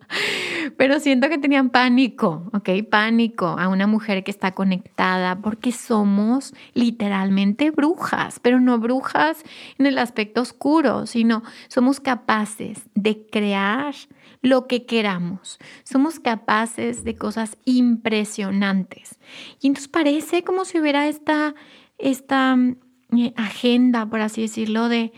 pero 0.75 0.99
siento 0.99 1.29
que 1.29 1.37
tenían 1.37 1.69
pánico, 1.69 2.49
¿ok? 2.53 2.69
Pánico 2.89 3.47
a 3.47 3.69
una 3.69 3.87
mujer 3.87 4.23
que 4.23 4.31
está 4.31 4.51
conectada 4.51 5.39
porque 5.39 5.71
somos 5.71 6.53
literalmente 6.73 7.71
brujas, 7.71 8.39
pero 8.39 8.59
no 8.59 8.77
brujas 8.79 9.43
en 9.79 9.85
el 9.85 9.97
aspecto 9.97 10.41
oscuro, 10.41 11.05
sino 11.05 11.41
somos 11.69 11.99
capaces 11.99 12.81
de 12.93 13.25
crear 13.31 13.95
lo 14.41 14.67
que 14.67 14.85
queramos. 14.85 15.59
Somos 15.83 16.19
capaces 16.19 17.03
de 17.03 17.15
cosas 17.15 17.57
impresionantes. 17.65 19.17
Y 19.61 19.67
entonces 19.67 19.87
parece 19.87 20.43
como 20.43 20.65
si 20.65 20.79
hubiera 20.79 21.07
esta, 21.07 21.55
esta 21.97 22.57
eh, 23.17 23.33
agenda, 23.35 24.05
por 24.05 24.21
así 24.21 24.41
decirlo, 24.41 24.89
de 24.89 25.11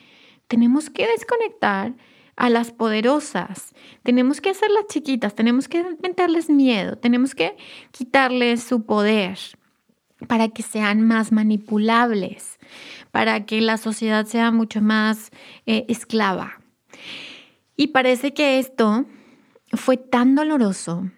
tenemos 0.48 0.90
que 0.90 1.08
desconectar 1.08 1.94
a 2.36 2.50
las 2.50 2.72
poderosas, 2.72 3.76
tenemos 4.02 4.40
que 4.40 4.52
hacerlas 4.52 4.88
chiquitas, 4.88 5.36
tenemos 5.36 5.68
que 5.68 5.84
meterles 6.02 6.50
miedo, 6.50 6.98
tenemos 6.98 7.36
que 7.36 7.58
quitarles 7.92 8.64
su 8.64 8.86
poder 8.86 9.38
para 10.28 10.48
que 10.48 10.64
sean 10.64 11.02
más 11.02 11.32
manipulables, 11.32 12.58
para 13.12 13.46
que 13.46 13.60
la 13.60 13.78
sociedad 13.78 14.26
sea 14.26 14.52
mucho 14.52 14.82
más 14.82 15.32
eh, 15.66 15.86
esclava. 15.90 16.60
Y 17.80 17.88
parece 17.88 18.34
que 18.34 18.60
esto 18.60 19.06
fue 19.72 19.96
tan 19.96 20.36
doloroso 20.36 21.10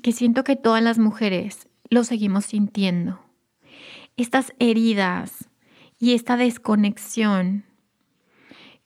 que 0.00 0.12
siento 0.12 0.44
que 0.44 0.54
todas 0.54 0.80
las 0.80 0.96
mujeres 0.96 1.66
lo 1.90 2.04
seguimos 2.04 2.44
sintiendo. 2.44 3.18
Estas 4.16 4.52
heridas 4.60 5.48
y 5.98 6.14
esta 6.14 6.36
desconexión 6.36 7.64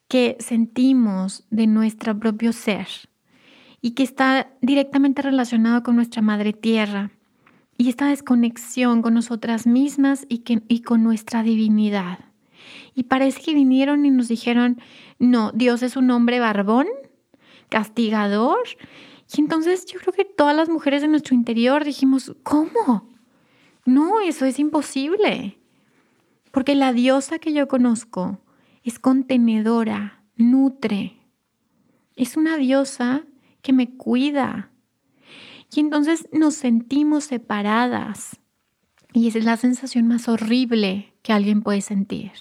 que 0.08 0.38
sentimos 0.40 1.44
de 1.50 1.66
nuestro 1.66 2.18
propio 2.18 2.54
ser 2.54 2.88
y 3.82 3.90
que 3.90 4.04
está 4.04 4.50
directamente 4.62 5.20
relacionado 5.20 5.82
con 5.82 5.97
nuestra 5.97 6.23
madre 6.23 6.54
tierra 6.54 7.11
y 7.76 7.90
esta 7.90 8.08
desconexión 8.08 9.02
con 9.02 9.12
nosotras 9.12 9.66
mismas 9.66 10.25
y, 10.30 10.42
y 10.66 10.80
con 10.80 11.02
nuestra 11.02 11.42
divinidad. 11.42 12.20
Y 12.94 13.02
parece 13.02 13.42
que 13.42 13.52
vinieron 13.52 14.06
y 14.06 14.11
nos 14.11 14.28
dijeron, 14.28 14.80
no, 15.18 15.52
Dios 15.52 15.82
es 15.82 15.94
un 15.99 16.11
hombre 16.11 16.40
barbón, 16.40 16.87
castigador. 17.68 18.66
Y 19.32 19.40
entonces 19.40 19.87
yo 19.87 19.98
creo 20.00 20.12
que 20.12 20.25
todas 20.25 20.56
las 20.56 20.68
mujeres 20.68 21.02
de 21.02 21.08
nuestro 21.08 21.34
interior 21.34 21.84
dijimos, 21.84 22.34
¿cómo? 22.42 23.08
No, 23.84 24.20
eso 24.20 24.44
es 24.44 24.58
imposible. 24.58 25.58
Porque 26.50 26.75
la 26.75 26.92
diosa 26.92 27.38
que 27.38 27.52
yo 27.52 27.68
conozco 27.68 28.40
es 28.82 28.98
contenedora, 28.98 30.22
nutre. 30.37 31.16
Es 32.16 32.37
una 32.37 32.56
diosa 32.56 33.25
que 33.62 33.72
me 33.72 33.96
cuida. 33.96 34.70
Y 35.75 35.80
entonces 35.80 36.28
nos 36.32 36.54
sentimos 36.54 37.25
separadas. 37.25 38.40
Y 39.12 39.28
esa 39.28 39.38
es 39.38 39.44
la 39.44 39.56
sensación 39.56 40.06
más 40.06 40.28
horrible 40.28 41.14
que 41.22 41.32
alguien 41.32 41.62
puede 41.62 41.80
sentir. 41.80 42.32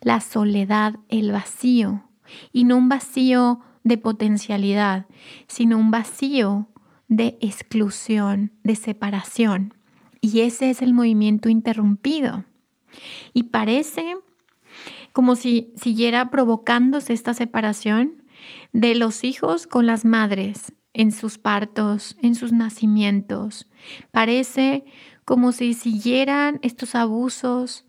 La 0.00 0.20
soledad, 0.20 0.96
el 1.08 1.32
vacío. 1.32 2.08
Y 2.52 2.64
no 2.64 2.76
un 2.76 2.88
vacío 2.88 3.60
de 3.84 3.98
potencialidad, 3.98 5.06
sino 5.46 5.78
un 5.78 5.90
vacío 5.90 6.68
de 7.08 7.38
exclusión, 7.40 8.52
de 8.64 8.74
separación. 8.74 9.74
Y 10.20 10.40
ese 10.40 10.70
es 10.70 10.82
el 10.82 10.94
movimiento 10.94 11.48
interrumpido. 11.48 12.44
Y 13.32 13.44
parece 13.44 14.16
como 15.12 15.36
si 15.36 15.72
siguiera 15.76 16.30
provocándose 16.30 17.12
esta 17.12 17.34
separación 17.34 18.24
de 18.72 18.94
los 18.94 19.22
hijos 19.22 19.66
con 19.66 19.86
las 19.86 20.04
madres 20.04 20.72
en 20.92 21.12
sus 21.12 21.38
partos, 21.38 22.16
en 22.22 22.34
sus 22.34 22.52
nacimientos. 22.52 23.68
Parece 24.10 24.84
como 25.24 25.52
si 25.52 25.74
siguieran 25.74 26.58
estos 26.62 26.94
abusos 26.94 27.86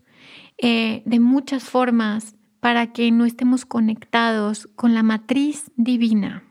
eh, 0.58 1.02
de 1.04 1.20
muchas 1.20 1.64
formas 1.64 2.35
para 2.60 2.92
que 2.92 3.10
no 3.10 3.24
estemos 3.24 3.64
conectados 3.66 4.68
con 4.76 4.94
la 4.94 5.02
matriz 5.02 5.70
divina, 5.76 6.44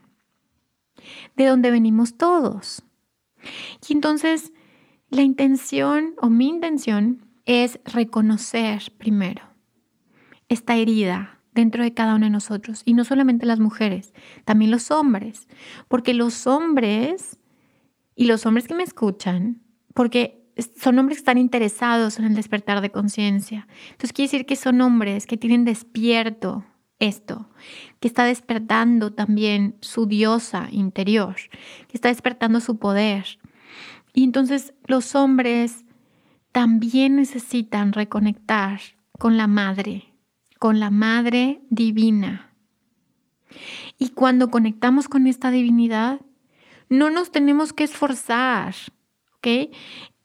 de 1.36 1.46
donde 1.46 1.70
venimos 1.70 2.16
todos. 2.16 2.84
Y 3.88 3.92
entonces 3.92 4.52
la 5.08 5.22
intención 5.22 6.14
o 6.20 6.28
mi 6.28 6.48
intención 6.48 7.26
es 7.44 7.78
reconocer 7.84 8.92
primero 8.98 9.42
esta 10.48 10.76
herida 10.76 11.40
dentro 11.52 11.82
de 11.82 11.94
cada 11.94 12.14
uno 12.14 12.26
de 12.26 12.30
nosotros. 12.30 12.82
Y 12.84 12.94
no 12.94 13.04
solamente 13.04 13.46
las 13.46 13.58
mujeres, 13.58 14.12
también 14.44 14.70
los 14.70 14.90
hombres. 14.90 15.48
Porque 15.88 16.14
los 16.14 16.46
hombres, 16.46 17.38
y 18.14 18.26
los 18.26 18.46
hombres 18.46 18.68
que 18.68 18.74
me 18.74 18.82
escuchan, 18.82 19.62
porque 19.94 20.45
son 20.80 20.98
hombres 20.98 21.18
que 21.18 21.20
están 21.20 21.38
interesados 21.38 22.18
en 22.18 22.24
el 22.24 22.34
despertar 22.34 22.80
de 22.80 22.90
conciencia. 22.90 23.66
Entonces 23.90 24.12
quiere 24.12 24.30
decir 24.30 24.46
que 24.46 24.56
son 24.56 24.80
hombres 24.80 25.26
que 25.26 25.36
tienen 25.36 25.64
despierto 25.64 26.64
esto, 26.98 27.50
que 28.00 28.08
está 28.08 28.24
despertando 28.24 29.12
también 29.12 29.76
su 29.80 30.06
diosa 30.06 30.68
interior, 30.70 31.36
que 31.88 31.96
está 31.96 32.08
despertando 32.08 32.60
su 32.60 32.78
poder. 32.78 33.38
Y 34.14 34.24
entonces 34.24 34.72
los 34.86 35.14
hombres 35.14 35.84
también 36.52 37.16
necesitan 37.16 37.92
reconectar 37.92 38.80
con 39.18 39.36
la 39.36 39.46
madre, 39.46 40.14
con 40.58 40.80
la 40.80 40.90
Madre 40.90 41.60
Divina. 41.68 42.54
Y 43.98 44.10
cuando 44.10 44.50
conectamos 44.50 45.08
con 45.08 45.26
esta 45.26 45.50
divinidad, 45.50 46.20
no 46.88 47.10
nos 47.10 47.30
tenemos 47.30 47.72
que 47.72 47.84
esforzar, 47.84 48.74
¿ok? 49.36 49.74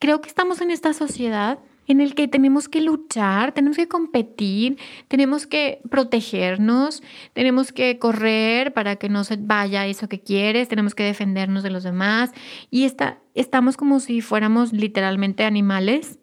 Creo 0.01 0.19
que 0.19 0.29
estamos 0.29 0.61
en 0.61 0.71
esta 0.71 0.93
sociedad 0.93 1.59
en 1.85 2.01
el 2.01 2.15
que 2.15 2.27
tenemos 2.27 2.67
que 2.67 2.81
luchar, 2.81 3.51
tenemos 3.51 3.77
que 3.77 3.87
competir, 3.87 4.79
tenemos 5.07 5.45
que 5.45 5.79
protegernos, 5.91 7.03
tenemos 7.33 7.71
que 7.71 7.99
correr 7.99 8.73
para 8.73 8.95
que 8.95 9.09
no 9.09 9.23
se 9.23 9.37
vaya 9.37 9.85
eso 9.85 10.09
que 10.09 10.19
quieres, 10.19 10.67
tenemos 10.67 10.95
que 10.95 11.03
defendernos 11.03 11.61
de 11.61 11.69
los 11.69 11.83
demás 11.83 12.31
y 12.71 12.85
está, 12.85 13.19
estamos 13.35 13.77
como 13.77 13.99
si 13.99 14.21
fuéramos 14.21 14.73
literalmente 14.73 15.43
animales 15.43 16.17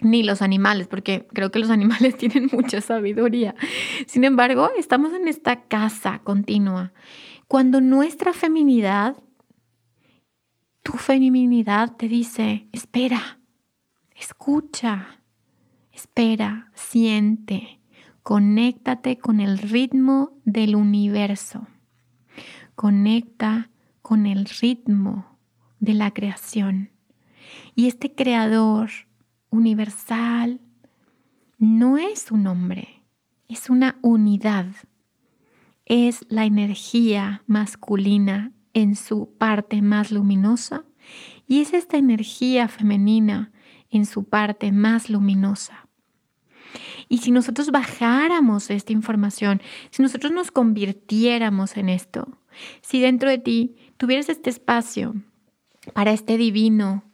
ni 0.00 0.22
los 0.22 0.42
animales, 0.42 0.86
porque 0.86 1.26
creo 1.32 1.50
que 1.50 1.60
los 1.60 1.70
animales 1.78 2.18
tienen 2.18 2.50
mucha 2.52 2.82
sabiduría. 2.82 3.54
Sin 4.06 4.24
embargo, 4.24 4.70
estamos 4.76 5.14
en 5.14 5.28
esta 5.28 5.62
casa 5.62 6.20
continua. 6.24 6.92
Cuando 7.48 7.80
nuestra 7.80 8.34
feminidad, 8.34 9.16
tu 10.84 10.92
feminidad 10.98 11.96
te 11.96 12.08
dice, 12.08 12.68
espera, 12.70 13.40
escucha, 14.14 15.22
espera, 15.92 16.70
siente, 16.74 17.80
conéctate 18.22 19.16
con 19.16 19.40
el 19.40 19.58
ritmo 19.58 20.38
del 20.44 20.76
universo, 20.76 21.66
conecta 22.74 23.70
con 24.02 24.26
el 24.26 24.44
ritmo 24.44 25.38
de 25.80 25.94
la 25.94 26.12
creación. 26.12 26.90
Y 27.74 27.88
este 27.88 28.14
creador 28.14 28.90
universal, 29.48 30.60
no 31.56 31.96
es 31.96 32.30
un 32.30 32.46
hombre, 32.46 33.02
es 33.48 33.70
una 33.70 33.96
unidad. 34.02 34.66
Es 35.86 36.26
la 36.28 36.44
energía 36.44 37.42
masculina 37.46 38.53
en 38.74 38.96
su 38.96 39.32
parte 39.38 39.80
más 39.82 40.10
luminosa 40.10 40.84
y 41.46 41.60
es 41.60 41.72
esta 41.72 41.96
energía 41.96 42.68
femenina 42.68 43.52
en 43.90 44.06
su 44.06 44.24
parte 44.24 44.72
más 44.72 45.08
luminosa. 45.08 45.88
Y 47.08 47.18
si 47.18 47.30
nosotros 47.30 47.70
bajáramos 47.70 48.70
esta 48.70 48.92
información, 48.92 49.62
si 49.90 50.02
nosotros 50.02 50.32
nos 50.32 50.50
convirtiéramos 50.50 51.76
en 51.76 51.88
esto, 51.88 52.38
si 52.82 53.00
dentro 53.00 53.30
de 53.30 53.38
ti 53.38 53.76
tuvieras 53.96 54.28
este 54.28 54.50
espacio 54.50 55.14
para 55.92 56.12
este 56.12 56.36
divino 56.36 57.04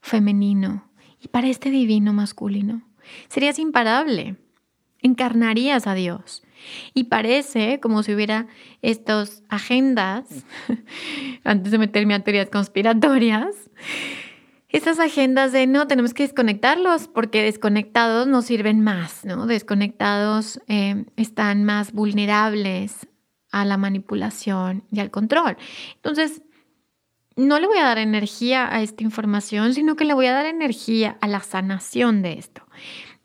femenino, 0.00 0.90
y 1.20 1.28
para 1.28 1.48
este 1.48 1.70
divino 1.70 2.12
masculino. 2.12 2.82
Serías 3.28 3.58
imparable, 3.58 4.36
encarnarías 5.02 5.86
a 5.86 5.94
Dios. 5.94 6.42
Y 6.94 7.04
parece 7.04 7.80
como 7.80 8.02
si 8.02 8.14
hubiera 8.14 8.46
estas 8.82 9.42
agendas, 9.48 10.26
antes 11.44 11.72
de 11.72 11.78
meterme 11.78 12.14
a 12.14 12.20
teorías 12.20 12.50
conspiratorias, 12.50 13.54
estas 14.68 15.00
agendas 15.00 15.50
de 15.50 15.66
no, 15.66 15.88
tenemos 15.88 16.14
que 16.14 16.22
desconectarlos 16.22 17.08
porque 17.08 17.42
desconectados 17.42 18.28
nos 18.28 18.44
sirven 18.44 18.80
más, 18.82 19.24
¿no? 19.24 19.46
Desconectados 19.46 20.60
eh, 20.68 21.06
están 21.16 21.64
más 21.64 21.92
vulnerables 21.92 23.08
a 23.50 23.64
la 23.64 23.76
manipulación 23.76 24.84
y 24.92 25.00
al 25.00 25.10
control. 25.10 25.56
Entonces, 25.96 26.42
no 27.36 27.58
le 27.58 27.66
voy 27.66 27.78
a 27.78 27.84
dar 27.84 27.98
energía 27.98 28.72
a 28.72 28.82
esta 28.82 29.02
información, 29.02 29.74
sino 29.74 29.96
que 29.96 30.04
le 30.04 30.14
voy 30.14 30.26
a 30.26 30.34
dar 30.34 30.46
energía 30.46 31.16
a 31.20 31.26
la 31.26 31.40
sanación 31.40 32.22
de 32.22 32.34
esto. 32.34 32.62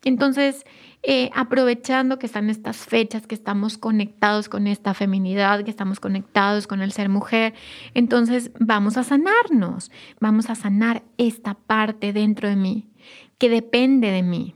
Entonces, 0.03 0.65
eh, 1.07 1.29
aprovechando 1.35 2.17
que 2.17 2.25
están 2.25 2.49
estas 2.49 2.77
fechas, 2.77 3.27
que 3.27 3.35
estamos 3.35 3.77
conectados 3.77 4.49
con 4.49 4.65
esta 4.65 4.95
feminidad, 4.95 5.63
que 5.63 5.69
estamos 5.69 5.99
conectados 5.99 6.65
con 6.65 6.81
el 6.81 6.91
ser 6.91 7.09
mujer, 7.09 7.53
entonces 7.93 8.49
vamos 8.59 8.97
a 8.97 9.03
sanarnos, 9.03 9.91
vamos 10.19 10.49
a 10.49 10.55
sanar 10.55 11.03
esta 11.17 11.53
parte 11.53 12.11
dentro 12.11 12.49
de 12.49 12.55
mí, 12.55 12.89
que 13.37 13.49
depende 13.49 14.09
de 14.09 14.23
mí, 14.23 14.55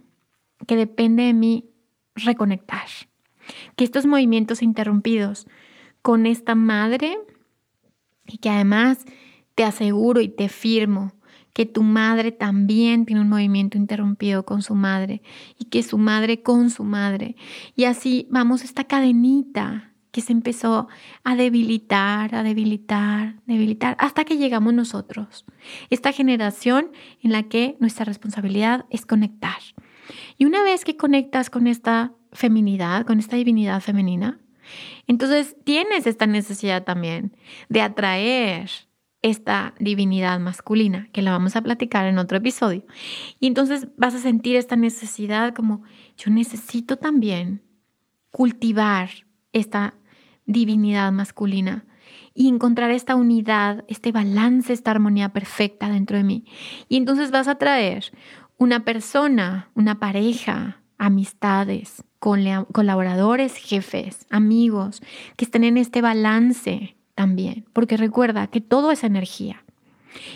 que 0.66 0.76
depende 0.76 1.24
de 1.24 1.34
mí 1.36 1.70
reconectar. 2.16 2.88
Que 3.76 3.84
estos 3.84 4.08
movimientos 4.08 4.64
interrumpidos 4.64 5.46
con 6.02 6.26
esta 6.26 6.56
madre, 6.56 7.16
y 8.26 8.40
que 8.40 8.50
además 8.50 9.06
te 9.54 9.64
aseguro 9.64 10.20
y 10.22 10.30
te 10.30 10.50
firmo 10.50 11.14
que 11.60 11.66
tu 11.66 11.84
madre 11.84 12.32
también 12.32 13.06
tiene 13.06 13.22
un 13.22 13.28
movimiento 13.28 13.78
interrumpido 13.78 14.46
con 14.46 14.62
su 14.62 14.76
madre 14.76 15.22
y 15.58 15.66
que 15.66 15.84
su 15.84 15.98
madre 15.98 16.42
con 16.42 16.70
su 16.70 16.86
madre. 16.86 17.36
Y 17.76 17.84
así 17.84 18.30
vamos 18.30 18.64
esta 18.64 18.86
cadenita 18.86 19.92
que 20.12 20.22
se 20.22 20.32
empezó 20.32 20.88
a 21.26 21.36
debilitar, 21.36 22.34
a 22.34 22.44
debilitar, 22.44 23.42
debilitar, 23.46 23.98
hasta 24.00 24.24
que 24.24 24.38
llegamos 24.38 24.74
nosotros. 24.74 25.44
Esta 25.90 26.14
generación 26.14 26.94
en 27.22 27.34
la 27.34 27.44
que 27.44 27.76
nuestra 27.82 28.06
responsabilidad 28.06 28.86
es 28.90 29.06
conectar. 29.06 29.60
Y 30.38 30.46
una 30.46 30.64
vez 30.64 30.86
que 30.86 30.96
conectas 30.96 31.50
con 31.50 31.68
esta 31.68 32.14
feminidad, 32.32 33.06
con 33.06 33.20
esta 33.20 33.36
divinidad 33.36 33.82
femenina, 33.82 34.40
entonces 35.08 35.58
tienes 35.66 36.08
esta 36.08 36.26
necesidad 36.26 36.86
también 36.86 37.36
de 37.68 37.82
atraer 37.82 38.70
esta 39.22 39.74
divinidad 39.80 40.40
masculina, 40.40 41.10
que 41.12 41.22
la 41.22 41.32
vamos 41.32 41.56
a 41.56 41.62
platicar 41.62 42.06
en 42.06 42.18
otro 42.18 42.38
episodio. 42.38 42.86
Y 43.40 43.48
entonces 43.48 43.88
vas 43.98 44.16
a 44.16 44.20
sentir 44.20 44.56
esta 44.56 44.76
necesidad 44.76 45.54
como 45.54 45.84
yo 46.18 46.32
necesito 46.32 46.98
también 46.98 47.62
cultivar 48.32 49.10
esta 49.52 49.96
divinidad 50.46 51.12
masculina 51.12 51.86
y 52.34 52.48
encontrar 52.48 52.92
esta 52.92 53.16
unidad, 53.16 53.84
este 53.88 54.12
balance, 54.12 54.72
esta 54.72 54.92
armonía 54.92 55.30
perfecta 55.30 55.90
dentro 55.90 56.18
de 56.18 56.24
mí. 56.24 56.46
Y 56.88 56.98
entonces 56.98 57.32
vas 57.32 57.48
a 57.48 57.56
traer 57.56 58.12
una 58.58 58.86
persona, 58.86 59.70
una 59.76 60.00
pareja, 60.00 60.82
amistades, 60.98 62.04
colaboradores, 62.20 63.56
jefes, 63.56 64.26
amigos, 64.30 65.02
que 65.36 65.46
estén 65.46 65.64
en 65.64 65.78
este 65.78 66.02
balance 66.02 66.96
también, 67.20 67.66
porque 67.74 67.98
recuerda 67.98 68.48
que 68.48 68.62
todo 68.62 68.92
es 68.92 69.04
energía. 69.04 69.66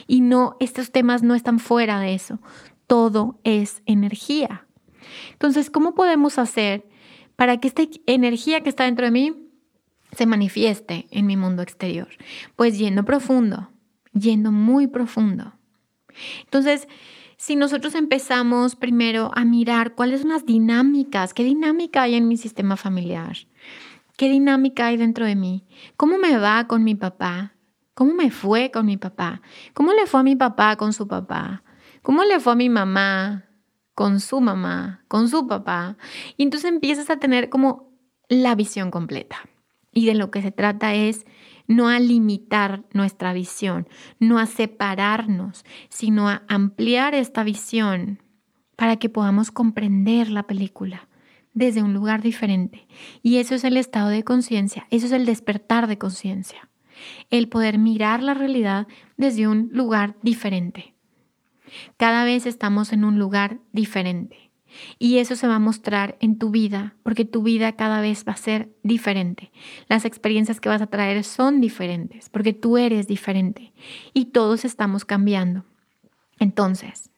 Y 0.06 0.20
no, 0.20 0.58
estos 0.60 0.92
temas 0.92 1.24
no 1.24 1.34
están 1.34 1.60
fuera 1.60 1.98
de 2.02 2.14
eso. 2.14 2.40
Todo 2.88 3.40
es 3.46 3.82
energía. 3.86 4.68
Entonces, 5.32 5.70
¿cómo 5.70 5.96
podemos 5.96 6.38
hacer 6.38 6.86
para 7.38 7.56
que 7.56 7.70
esta 7.70 7.84
energía 8.06 8.60
que 8.64 8.68
está 8.68 8.84
dentro 8.84 9.06
de 9.06 9.12
mí 9.12 9.34
se 10.12 10.26
manifieste 10.26 11.08
en 11.10 11.26
mi 11.26 11.38
mundo 11.38 11.62
exterior? 11.62 12.10
Pues 12.58 12.78
yendo 12.78 13.06
profundo, 13.06 13.70
yendo 14.12 14.52
muy 14.52 14.88
profundo. 14.88 15.54
Entonces, 16.44 16.90
si 17.38 17.56
nosotros 17.56 17.96
empezamos 17.96 18.76
primero 18.76 19.32
a 19.36 19.46
mirar 19.46 19.96
cuáles 19.96 20.20
son 20.20 20.32
las 20.32 20.46
dinámicas, 20.46 21.34
qué 21.34 21.46
dinámica 21.46 22.02
hay 22.02 22.16
en 22.16 22.28
mi 22.28 22.36
sistema 22.36 22.76
familiar, 22.76 23.38
¿Qué 24.16 24.30
dinámica 24.30 24.88
hay 24.88 24.98
dentro 24.98 25.26
de 25.26 25.36
mí? 25.36 25.66
¿Cómo 25.98 26.20
me 26.20 26.38
va 26.38 26.68
con 26.68 26.84
mi 26.84 26.94
papá? 26.94 27.56
¿Cómo 27.96 28.14
me 28.14 28.30
fue 28.30 28.70
con 28.70 28.86
mi 28.86 28.96
papá? 28.96 29.42
¿Cómo 29.74 29.92
le 29.92 30.06
fue 30.06 30.20
a 30.20 30.24
mi 30.24 30.36
papá 30.36 30.76
con 30.76 30.94
su 30.94 31.08
papá? 31.08 31.64
¿Cómo 32.04 32.24
le 32.24 32.40
fue 32.40 32.54
a 32.54 32.56
mi 32.56 32.70
mamá 32.70 33.46
con 33.96 34.20
su 34.20 34.40
mamá, 34.40 35.04
con 35.08 35.30
su 35.30 35.48
papá? 35.48 35.98
Y 36.38 36.44
entonces 36.44 36.70
empiezas 36.70 37.10
a 37.10 37.18
tener 37.18 37.50
como 37.50 37.92
la 38.30 38.54
visión 38.54 38.92
completa. 38.92 39.38
Y 39.92 40.06
de 40.06 40.14
lo 40.14 40.30
que 40.30 40.44
se 40.44 40.52
trata 40.52 40.94
es 40.94 41.26
no 41.68 41.90
a 41.90 42.00
limitar 42.00 42.84
nuestra 42.94 43.34
visión, 43.34 43.88
no 44.20 44.38
a 44.38 44.46
separarnos, 44.46 45.66
sino 45.90 46.30
a 46.30 46.44
ampliar 46.48 47.16
esta 47.16 47.44
visión 47.44 48.22
para 48.76 48.98
que 48.98 49.10
podamos 49.10 49.50
comprender 49.50 50.30
la 50.30 50.44
película 50.44 51.08
desde 51.54 51.84
un 51.84 51.94
lugar 51.94 52.22
diferente. 52.22 52.88
Y 53.22 53.38
eso 53.38 53.56
es 53.56 53.64
el 53.64 53.78
estado 53.78 54.10
de 54.10 54.24
conciencia, 54.24 54.88
eso 54.90 55.06
es 55.06 55.12
el 55.12 55.26
despertar 55.26 55.88
de 55.88 55.98
conciencia, 55.98 56.70
el 57.30 57.50
poder 57.50 57.78
mirar 57.78 58.24
la 58.24 58.34
realidad 58.34 58.88
desde 59.18 59.48
un 59.48 59.70
lugar 59.72 60.16
diferente. 60.22 60.94
Cada 61.98 62.24
vez 62.26 62.46
estamos 62.46 62.94
en 62.94 63.04
un 63.04 63.20
lugar 63.20 63.60
diferente. 63.72 64.52
Y 64.98 65.20
eso 65.20 65.36
se 65.36 65.48
va 65.48 65.56
a 65.56 65.60
mostrar 65.60 66.18
en 66.20 66.40
tu 66.40 66.50
vida, 66.50 66.96
porque 67.04 67.26
tu 67.26 67.44
vida 67.44 67.74
cada 67.74 68.02
vez 68.02 68.26
va 68.28 68.34
a 68.34 68.38
ser 68.38 68.76
diferente. 68.82 69.52
Las 69.88 70.04
experiencias 70.04 70.60
que 70.60 70.70
vas 70.70 70.82
a 70.82 70.88
traer 70.88 71.24
son 71.24 71.62
diferentes, 71.62 72.30
porque 72.30 72.54
tú 72.54 72.78
eres 72.78 73.08
diferente. 73.08 73.72
Y 74.14 74.26
todos 74.26 74.66
estamos 74.66 75.06
cambiando. 75.06 75.66
Entonces, 76.40 77.12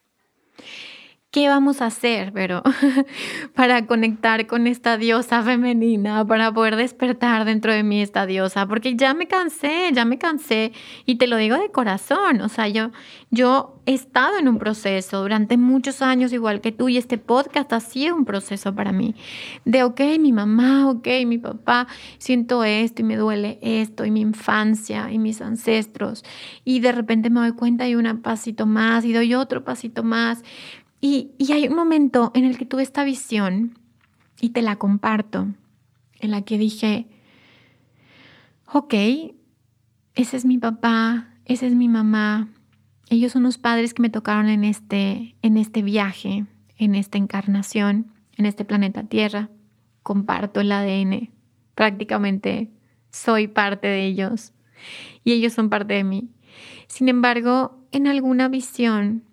¿Qué 1.36 1.50
vamos 1.50 1.82
a 1.82 1.88
hacer, 1.88 2.32
pero 2.32 2.63
para 3.56 3.86
conectar 3.88 4.48
con 4.48 4.67
esta 4.67 4.95
diosa 4.95 5.43
femenina, 5.43 6.26
para 6.26 6.54
poder 6.54 6.78
despertar 6.78 7.43
dentro 7.43 7.74
de 7.74 7.84
mí 7.84 8.02
esta 8.02 8.26
diosa? 8.26 8.69
Porque 8.69 8.95
ya 8.95 9.13
me 9.13 9.28
cansé, 9.28 9.89
ya 9.91 10.06
me 10.06 10.17
cansé. 10.17 10.71
Y 11.06 11.15
te 11.15 11.28
lo 11.28 11.36
digo 11.36 11.58
de 11.58 11.71
corazón, 11.71 12.39
o 12.39 12.48
sea, 12.48 12.69
yo 12.69 12.91
yo 13.32 13.82
he 13.86 13.93
estado 13.93 14.38
en 14.38 14.48
un 14.48 14.60
proceso 14.60 15.21
durante 15.21 15.58
muchos 15.58 16.02
años 16.02 16.32
igual 16.32 16.62
que 16.62 16.71
tú 16.71 16.88
y 16.88 16.95
este 16.95 17.17
podcast 17.17 17.74
ha 17.74 17.82
sido 17.82 18.15
un 18.15 18.24
proceso 18.24 18.74
para 18.74 18.93
mí. 18.93 19.13
De 19.65 19.84
ok, 19.84 20.00
mi 20.21 20.32
mamá, 20.32 20.89
ok, 20.89 21.06
mi 21.26 21.38
papá, 21.38 21.88
siento 22.17 22.63
esto 22.63 23.02
y 23.02 23.06
me 23.06 23.17
duele 23.17 23.60
esto 23.62 24.06
y 24.06 24.12
mi 24.12 24.21
infancia 24.21 25.12
y 25.12 25.19
mis 25.19 25.41
ancestros. 25.41 26.24
Y 26.63 26.80
de 26.80 26.93
repente 26.93 27.30
me 27.30 27.41
doy 27.41 27.52
cuenta 27.52 27.86
y 27.89 27.95
un 27.95 28.21
pasito 28.21 28.65
más 28.65 29.04
y 29.04 29.12
doy 29.12 29.34
otro 29.34 29.65
pasito 29.65 30.02
más 30.02 30.41
y, 31.06 31.52
hay 31.52 31.68
un 31.68 31.76
momento 31.76 32.32
en 32.34 32.46
el 32.46 32.58
que 32.58 32.65
tuve 32.65 32.82
esta 32.82 33.04
visión 33.04 33.78
y 34.41 34.50
te 34.50 34.63
la 34.63 34.78
comparto, 34.78 35.48
en 36.20 36.32
la 36.32 36.41
que 36.41 36.58
dije, 36.58 37.08
ok, 38.74 38.94
ese 40.15 40.38
es 40.38 40.46
mi 40.46 40.58
papá, 40.58 41.30
esa 41.46 41.68
es 41.68 41.76
mi 41.76 41.88
mamá, 41.88 42.50
ellos 43.10 43.34
son 43.34 43.44
los 43.44 43.60
padres 43.60 43.94
que 43.94 44.02
me 44.02 44.10
tocaron 44.10 44.50
en 44.50 44.63
este, 44.63 45.36
en 45.44 45.58
este 45.58 45.84
viaje, 45.84 46.46
en 46.80 46.96
esta 46.96 47.20
encarnación, 47.20 48.12
en 48.36 48.48
este 48.48 48.65
planeta 48.65 49.04
Tierra. 49.04 49.52
Comparto 50.02 50.60
el 50.60 50.72
ADN, 50.72 51.30
prácticamente 51.76 52.72
soy 53.12 53.48
parte 53.48 53.88
de 53.88 54.08
ellos 54.08 54.54
y 55.24 55.34
ellos 55.34 55.54
son 55.54 55.70
parte 55.70 55.94
de 55.94 56.04
mí. 56.04 56.30
Sin 56.88 57.10
embargo, 57.10 57.80
en 57.91 58.08
alguna 58.08 58.48
visión 58.48 59.25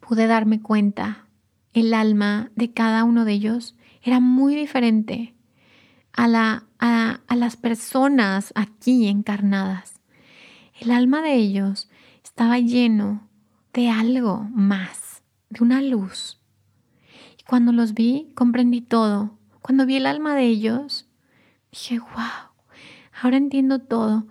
pude 0.00 0.26
darme 0.26 0.60
cuenta, 0.60 1.26
el 1.72 1.94
alma 1.94 2.50
de 2.56 2.72
cada 2.72 3.04
uno 3.04 3.24
de 3.24 3.32
ellos 3.32 3.76
era 4.02 4.20
muy 4.20 4.54
diferente 4.54 5.34
a, 6.12 6.28
la, 6.28 6.64
a, 6.78 7.20
a 7.26 7.36
las 7.36 7.56
personas 7.56 8.52
aquí 8.54 9.06
encarnadas. 9.06 10.00
El 10.80 10.90
alma 10.90 11.22
de 11.22 11.34
ellos 11.34 11.88
estaba 12.24 12.58
lleno 12.58 13.28
de 13.72 13.90
algo 13.90 14.48
más, 14.52 15.22
de 15.50 15.62
una 15.62 15.82
luz. 15.82 16.40
Y 17.38 17.42
cuando 17.44 17.72
los 17.72 17.94
vi, 17.94 18.32
comprendí 18.34 18.80
todo. 18.80 19.38
Cuando 19.60 19.86
vi 19.86 19.96
el 19.96 20.06
alma 20.06 20.34
de 20.34 20.46
ellos, 20.46 21.08
dije, 21.70 21.98
wow, 21.98 22.52
ahora 23.22 23.36
entiendo 23.36 23.80
todo. 23.80 24.26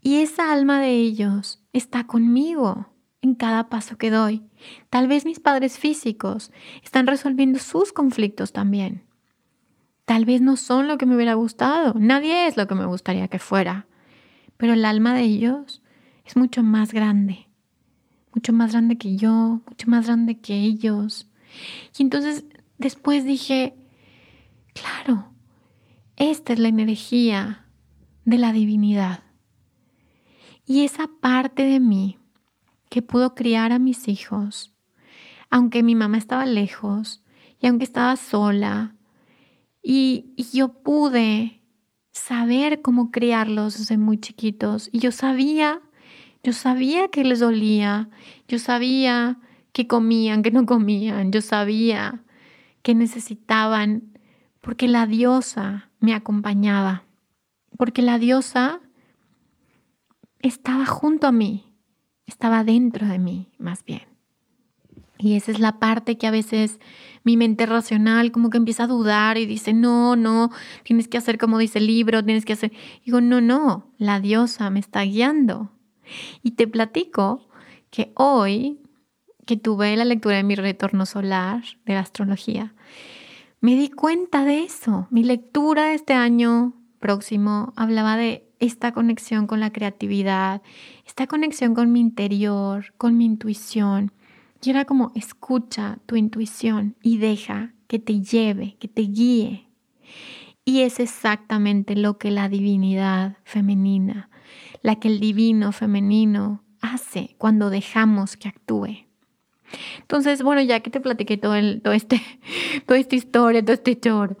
Y 0.00 0.16
esa 0.16 0.52
alma 0.52 0.80
de 0.80 0.90
ellos 0.90 1.62
está 1.72 2.06
conmigo 2.06 2.91
en 3.22 3.34
cada 3.34 3.68
paso 3.68 3.96
que 3.96 4.10
doy. 4.10 4.42
Tal 4.90 5.08
vez 5.08 5.24
mis 5.24 5.40
padres 5.40 5.78
físicos 5.78 6.52
están 6.82 7.06
resolviendo 7.06 7.58
sus 7.58 7.92
conflictos 7.92 8.52
también. 8.52 9.04
Tal 10.04 10.24
vez 10.24 10.40
no 10.40 10.56
son 10.56 10.88
lo 10.88 10.98
que 10.98 11.06
me 11.06 11.14
hubiera 11.14 11.34
gustado, 11.34 11.94
nadie 11.96 12.48
es 12.48 12.56
lo 12.56 12.66
que 12.66 12.74
me 12.74 12.84
gustaría 12.84 13.28
que 13.28 13.38
fuera, 13.38 13.86
pero 14.56 14.74
el 14.74 14.84
alma 14.84 15.14
de 15.14 15.22
ellos 15.22 15.82
es 16.26 16.36
mucho 16.36 16.62
más 16.64 16.92
grande, 16.92 17.48
mucho 18.34 18.52
más 18.52 18.72
grande 18.72 18.98
que 18.98 19.16
yo, 19.16 19.62
mucho 19.66 19.88
más 19.88 20.06
grande 20.06 20.40
que 20.40 20.54
ellos. 20.54 21.28
Y 21.96 22.02
entonces 22.02 22.44
después 22.78 23.24
dije, 23.24 23.76
claro, 24.74 25.32
esta 26.16 26.52
es 26.52 26.58
la 26.58 26.68
energía 26.68 27.66
de 28.24 28.38
la 28.38 28.52
divinidad. 28.52 29.22
Y 30.66 30.84
esa 30.84 31.08
parte 31.20 31.62
de 31.64 31.78
mí 31.80 32.18
que 32.92 33.00
pudo 33.00 33.34
criar 33.34 33.72
a 33.72 33.78
mis 33.78 34.06
hijos, 34.06 34.74
aunque 35.48 35.82
mi 35.82 35.94
mamá 35.94 36.18
estaba 36.18 36.44
lejos 36.44 37.22
y 37.58 37.66
aunque 37.66 37.84
estaba 37.84 38.16
sola, 38.16 38.94
y, 39.82 40.34
yo 40.52 40.74
pude 40.82 41.62
saber 42.10 42.82
cómo 42.82 43.10
criarlos 43.10 43.78
desde 43.78 43.96
muy 43.96 44.18
chiquitos. 44.18 44.90
Y 44.92 44.98
yo 44.98 45.10
sabía, 45.10 45.80
yo 46.42 46.52
sabía 46.52 47.08
que 47.08 47.24
les 47.24 47.40
dolía, 47.40 48.10
yo 48.46 48.58
sabía 48.58 49.38
que 49.72 49.86
comían, 49.86 50.42
que 50.42 50.50
no 50.50 50.66
comían, 50.66 51.32
yo 51.32 51.40
sabía 51.40 52.22
que 52.82 52.94
necesitaban 52.94 54.18
porque 54.60 54.86
la 54.86 55.06
diosa 55.06 55.88
me 55.98 56.12
acompañaba, 56.12 57.04
porque 57.78 58.02
la 58.02 58.18
diosa 58.18 58.80
estaba 60.40 60.84
junto 60.84 61.26
a 61.26 61.32
mí, 61.32 61.71
estaba 62.26 62.64
dentro 62.64 63.06
de 63.06 63.18
mí 63.18 63.48
más 63.58 63.84
bien. 63.84 64.12
Y 65.18 65.36
esa 65.36 65.52
es 65.52 65.60
la 65.60 65.78
parte 65.78 66.18
que 66.18 66.26
a 66.26 66.32
veces 66.32 66.80
mi 67.22 67.36
mente 67.36 67.64
racional 67.64 68.32
como 68.32 68.50
que 68.50 68.58
empieza 68.58 68.84
a 68.84 68.88
dudar 68.88 69.38
y 69.38 69.46
dice, 69.46 69.72
no, 69.72 70.16
no, 70.16 70.50
tienes 70.82 71.06
que 71.06 71.16
hacer 71.16 71.38
como 71.38 71.58
dice 71.58 71.78
el 71.78 71.86
libro, 71.86 72.24
tienes 72.24 72.44
que 72.44 72.54
hacer... 72.54 72.72
digo, 73.04 73.20
no, 73.20 73.40
no, 73.40 73.92
la 73.98 74.18
diosa 74.18 74.68
me 74.70 74.80
está 74.80 75.02
guiando. 75.02 75.70
Y 76.42 76.52
te 76.52 76.66
platico 76.66 77.48
que 77.90 78.12
hoy, 78.16 78.80
que 79.46 79.56
tuve 79.56 79.96
la 79.96 80.04
lectura 80.04 80.36
de 80.36 80.42
mi 80.42 80.56
retorno 80.56 81.06
solar 81.06 81.62
de 81.84 81.94
la 81.94 82.00
astrología, 82.00 82.74
me 83.60 83.76
di 83.76 83.90
cuenta 83.90 84.44
de 84.44 84.64
eso. 84.64 85.06
Mi 85.10 85.22
lectura 85.22 85.94
este 85.94 86.14
año 86.14 86.74
próximo 86.98 87.72
hablaba 87.76 88.16
de 88.16 88.51
esta 88.62 88.92
conexión 88.92 89.48
con 89.48 89.58
la 89.58 89.72
creatividad, 89.72 90.62
esta 91.04 91.26
conexión 91.26 91.74
con 91.74 91.90
mi 91.90 91.98
interior, 91.98 92.94
con 92.96 93.16
mi 93.16 93.24
intuición. 93.24 94.12
Y 94.62 94.70
era 94.70 94.84
como, 94.84 95.10
escucha 95.16 95.98
tu 96.06 96.14
intuición 96.14 96.94
y 97.02 97.18
deja 97.18 97.74
que 97.88 97.98
te 97.98 98.20
lleve, 98.20 98.76
que 98.78 98.86
te 98.86 99.02
guíe. 99.02 99.66
Y 100.64 100.82
es 100.82 101.00
exactamente 101.00 101.96
lo 101.96 102.18
que 102.18 102.30
la 102.30 102.48
divinidad 102.48 103.36
femenina, 103.42 104.30
la 104.80 104.94
que 105.00 105.08
el 105.08 105.18
divino 105.18 105.72
femenino 105.72 106.62
hace 106.80 107.34
cuando 107.38 107.68
dejamos 107.68 108.36
que 108.36 108.48
actúe. 108.48 109.08
Entonces, 109.98 110.44
bueno, 110.44 110.62
ya 110.62 110.78
que 110.78 110.90
te 110.90 111.00
platiqué 111.00 111.36
todo, 111.36 111.56
el, 111.56 111.82
todo 111.82 111.94
este, 111.94 112.22
toda 112.86 113.00
esta 113.00 113.16
historia, 113.16 113.60
todo 113.60 113.74
este 113.74 113.98
choro, 113.98 114.36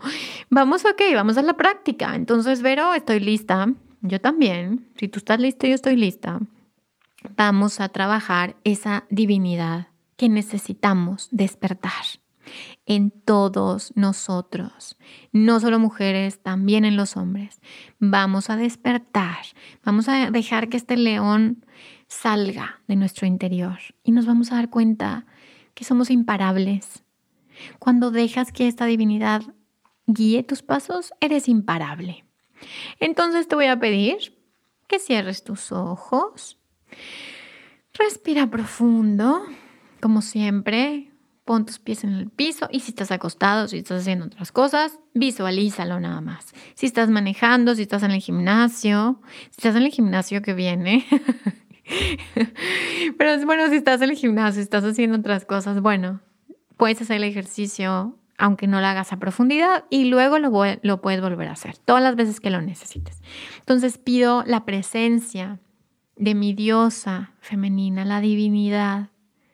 vamos, 0.48 0.84
ok, 0.84 1.02
vamos 1.12 1.38
a 1.38 1.42
la 1.42 1.54
práctica. 1.54 2.14
Entonces, 2.14 2.62
Vero, 2.62 2.94
estoy 2.94 3.18
lista. 3.18 3.66
Yo 4.02 4.20
también. 4.20 4.88
Si 4.96 5.08
tú 5.08 5.18
estás 5.18 5.40
listo, 5.40 5.66
yo 5.66 5.74
estoy 5.74 5.96
lista. 5.96 6.40
Vamos 7.36 7.80
a 7.80 7.88
trabajar 7.88 8.56
esa 8.64 9.04
divinidad 9.10 9.88
que 10.16 10.28
necesitamos 10.28 11.28
despertar 11.30 12.04
en 12.84 13.10
todos 13.10 13.92
nosotros, 13.94 14.96
no 15.30 15.60
solo 15.60 15.78
mujeres, 15.78 16.42
también 16.42 16.84
en 16.84 16.96
los 16.96 17.16
hombres. 17.16 17.60
Vamos 18.00 18.50
a 18.50 18.56
despertar, 18.56 19.38
vamos 19.84 20.08
a 20.08 20.30
dejar 20.32 20.68
que 20.68 20.76
este 20.76 20.96
león 20.96 21.64
salga 22.08 22.80
de 22.88 22.96
nuestro 22.96 23.26
interior 23.26 23.78
y 24.02 24.10
nos 24.10 24.26
vamos 24.26 24.50
a 24.50 24.56
dar 24.56 24.68
cuenta 24.68 25.26
que 25.74 25.84
somos 25.84 26.10
imparables. 26.10 27.04
Cuando 27.78 28.10
dejas 28.10 28.50
que 28.50 28.66
esta 28.66 28.86
divinidad 28.86 29.42
guíe 30.06 30.42
tus 30.42 30.62
pasos, 30.62 31.12
eres 31.20 31.48
imparable. 31.48 32.24
Entonces 33.00 33.48
te 33.48 33.54
voy 33.54 33.66
a 33.66 33.78
pedir 33.78 34.38
que 34.86 34.98
cierres 34.98 35.44
tus 35.44 35.72
ojos. 35.72 36.58
Respira 37.94 38.48
profundo, 38.48 39.42
como 40.00 40.22
siempre. 40.22 41.08
Pon 41.44 41.66
tus 41.66 41.80
pies 41.80 42.04
en 42.04 42.12
el 42.12 42.30
piso 42.30 42.68
y 42.70 42.80
si 42.80 42.92
estás 42.92 43.10
acostado, 43.10 43.66
si 43.66 43.78
estás 43.78 44.02
haciendo 44.02 44.26
otras 44.26 44.52
cosas, 44.52 45.00
visualízalo 45.12 45.98
nada 45.98 46.20
más. 46.20 46.54
Si 46.74 46.86
estás 46.86 47.10
manejando, 47.10 47.74
si 47.74 47.82
estás 47.82 48.04
en 48.04 48.12
el 48.12 48.20
gimnasio, 48.20 49.20
si 49.50 49.56
estás 49.58 49.74
en 49.74 49.82
el 49.82 49.90
gimnasio 49.90 50.40
que 50.40 50.54
viene, 50.54 51.04
Pero 53.18 53.44
bueno 53.44 53.68
si 53.68 53.76
estás 53.76 54.00
en 54.02 54.10
el 54.10 54.16
gimnasio, 54.16 54.62
estás 54.62 54.84
haciendo 54.84 55.18
otras 55.18 55.44
cosas, 55.44 55.80
bueno, 55.80 56.20
puedes 56.76 57.02
hacer 57.02 57.16
el 57.16 57.24
ejercicio 57.24 58.18
aunque 58.38 58.66
no 58.66 58.80
lo 58.80 58.86
hagas 58.86 59.12
a 59.12 59.18
profundidad 59.18 59.84
y 59.90 60.06
luego 60.06 60.38
lo, 60.38 60.50
puedes 61.00 61.20
volver 61.20 61.48
a 61.48 61.52
hacer 61.52 61.76
todas 61.78 62.02
las 62.02 62.16
veces 62.16 62.40
que 62.40 62.50
lo 62.50 62.60
necesites. 62.60 63.22
Entonces 63.60 63.98
pido 63.98 64.42
la 64.46 64.64
presencia 64.64 65.60
de 66.16 66.34
mi 66.34 66.52
diosa 66.52 67.32
femenina, 67.40 68.04
la 68.04 68.20
divinidad 68.20 69.10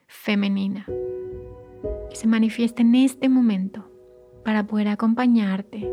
femenina, 0.07 0.87
que 2.09 2.17
se 2.17 2.27
manifieste 2.27 2.83
en 2.83 2.95
este 2.95 3.29
momento 3.29 3.91
para 4.45 4.67
poder 4.67 4.89
acompañarte 4.89 5.91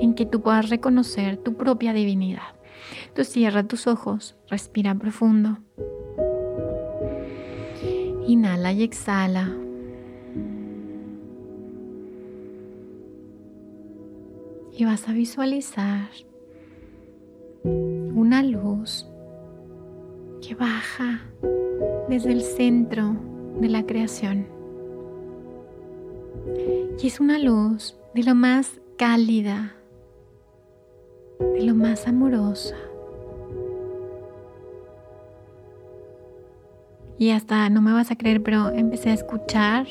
en 0.00 0.14
que 0.14 0.26
tú 0.26 0.40
puedas 0.40 0.70
reconocer 0.70 1.36
tu 1.36 1.56
propia 1.56 1.92
divinidad. 1.92 2.54
Tú 3.14 3.24
cierra 3.24 3.64
tus 3.64 3.86
ojos, 3.86 4.36
respira 4.48 4.94
profundo. 4.94 5.58
Inhala 8.26 8.72
y 8.72 8.82
exhala. 8.82 9.59
Y 14.72 14.84
vas 14.84 15.08
a 15.08 15.12
visualizar 15.12 16.08
una 17.64 18.42
luz 18.42 19.06
que 20.40 20.54
baja 20.54 21.20
desde 22.08 22.32
el 22.32 22.42
centro 22.42 23.16
de 23.60 23.68
la 23.68 23.84
creación. 23.84 24.46
Y 27.02 27.06
es 27.06 27.20
una 27.20 27.38
luz 27.38 27.96
de 28.14 28.22
lo 28.24 28.34
más 28.34 28.80
cálida, 28.96 29.74
de 31.38 31.62
lo 31.62 31.74
más 31.74 32.06
amorosa. 32.06 32.76
Y 37.18 37.30
hasta 37.30 37.68
no 37.68 37.82
me 37.82 37.92
vas 37.92 38.10
a 38.10 38.16
creer, 38.16 38.42
pero 38.42 38.70
empecé 38.70 39.10
a 39.10 39.14
escuchar, 39.14 39.86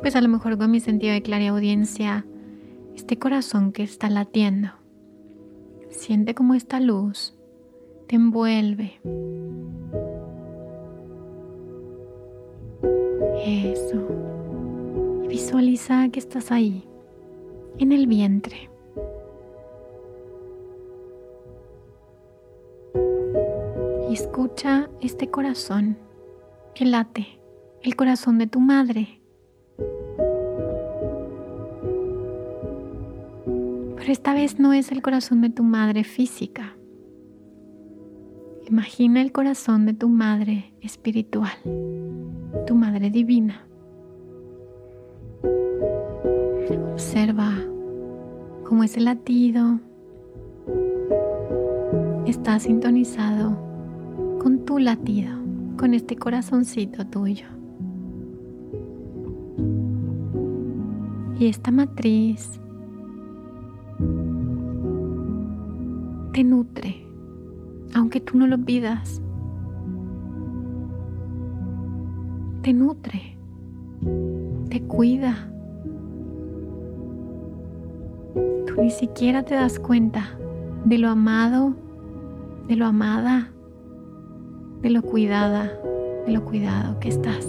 pues 0.00 0.14
a 0.14 0.20
lo 0.20 0.28
mejor 0.28 0.56
con 0.56 0.70
mi 0.70 0.78
sentido 0.78 1.12
de 1.12 1.22
clara 1.22 1.48
audiencia, 1.48 2.24
este 2.94 3.18
corazón 3.18 3.72
que 3.72 3.82
está 3.82 4.08
latiendo. 4.10 4.68
Siente 5.90 6.34
como 6.34 6.54
esta 6.54 6.80
luz 6.80 7.34
te 8.06 8.16
envuelve. 8.16 9.00
Eso. 13.44 14.06
Y 15.24 15.28
visualiza 15.28 16.08
que 16.08 16.18
estás 16.18 16.50
ahí, 16.50 16.88
en 17.78 17.92
el 17.92 18.06
vientre. 18.06 18.70
escucha 24.14 24.88
este 25.00 25.28
corazón 25.28 25.98
que 26.74 26.84
late, 26.84 27.40
el 27.82 27.96
corazón 27.96 28.38
de 28.38 28.46
tu 28.46 28.60
madre. 28.60 29.20
Pero 34.04 34.12
esta 34.12 34.34
vez 34.34 34.58
no 34.58 34.74
es 34.74 34.92
el 34.92 35.00
corazón 35.00 35.40
de 35.40 35.48
tu 35.48 35.62
madre 35.62 36.04
física. 36.04 36.76
Imagina 38.68 39.22
el 39.22 39.32
corazón 39.32 39.86
de 39.86 39.94
tu 39.94 40.10
madre 40.10 40.74
espiritual, 40.82 41.54
tu 42.66 42.74
madre 42.74 43.08
divina. 43.08 43.66
Observa 46.92 47.50
cómo 48.64 48.84
ese 48.84 49.00
latido 49.00 49.80
está 52.26 52.60
sintonizado 52.60 53.56
con 54.38 54.66
tu 54.66 54.80
latido, 54.80 55.32
con 55.78 55.94
este 55.94 56.16
corazoncito 56.16 57.06
tuyo. 57.06 57.46
Y 61.40 61.46
esta 61.46 61.70
matriz 61.70 62.60
te 66.34 66.44
nutre, 66.44 67.06
aunque 67.94 68.20
tú 68.20 68.36
no 68.36 68.46
lo 68.46 68.58
pidas. 68.58 69.22
Te 72.60 72.74
nutre, 72.74 73.38
te 74.68 74.82
cuida. 74.82 75.48
Tú 78.66 78.82
ni 78.82 78.90
siquiera 78.90 79.44
te 79.44 79.54
das 79.54 79.78
cuenta 79.78 80.36
de 80.84 80.98
lo 80.98 81.08
amado, 81.08 81.74
de 82.68 82.76
lo 82.76 82.84
amada 82.84 83.54
de 84.84 84.90
lo 84.90 85.00
cuidada, 85.00 85.72
de 86.26 86.32
lo 86.32 86.44
cuidado 86.44 87.00
que 87.00 87.08
estás. 87.08 87.48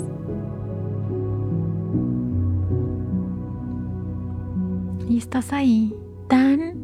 Y 5.10 5.18
estás 5.18 5.52
ahí 5.52 5.94
tan 6.30 6.78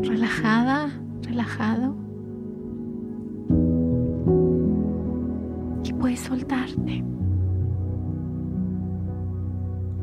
relajada, 0.00 0.88
relajado, 1.32 1.94
que 5.82 5.94
puedes 5.94 6.20
soltarte. 6.20 7.02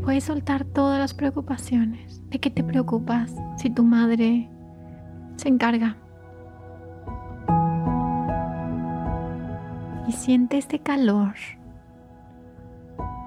Puedes 0.03 0.23
soltar 0.23 0.65
todas 0.65 0.97
las 0.97 1.13
preocupaciones. 1.13 2.23
¿De 2.31 2.39
qué 2.39 2.49
te 2.49 2.63
preocupas 2.63 3.31
si 3.57 3.69
tu 3.69 3.83
madre 3.83 4.49
se 5.35 5.49
encarga? 5.49 5.97
y 10.07 10.11
siente 10.11 10.57
este 10.57 10.79
calor, 10.79 11.35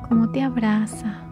como 0.08 0.32
te 0.32 0.42
abraza, 0.42 1.22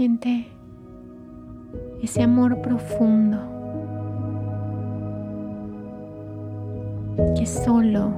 siente 0.00 0.46
ese 2.02 2.22
amor 2.22 2.62
profundo 2.62 3.36
que 7.36 7.44
solo 7.44 8.10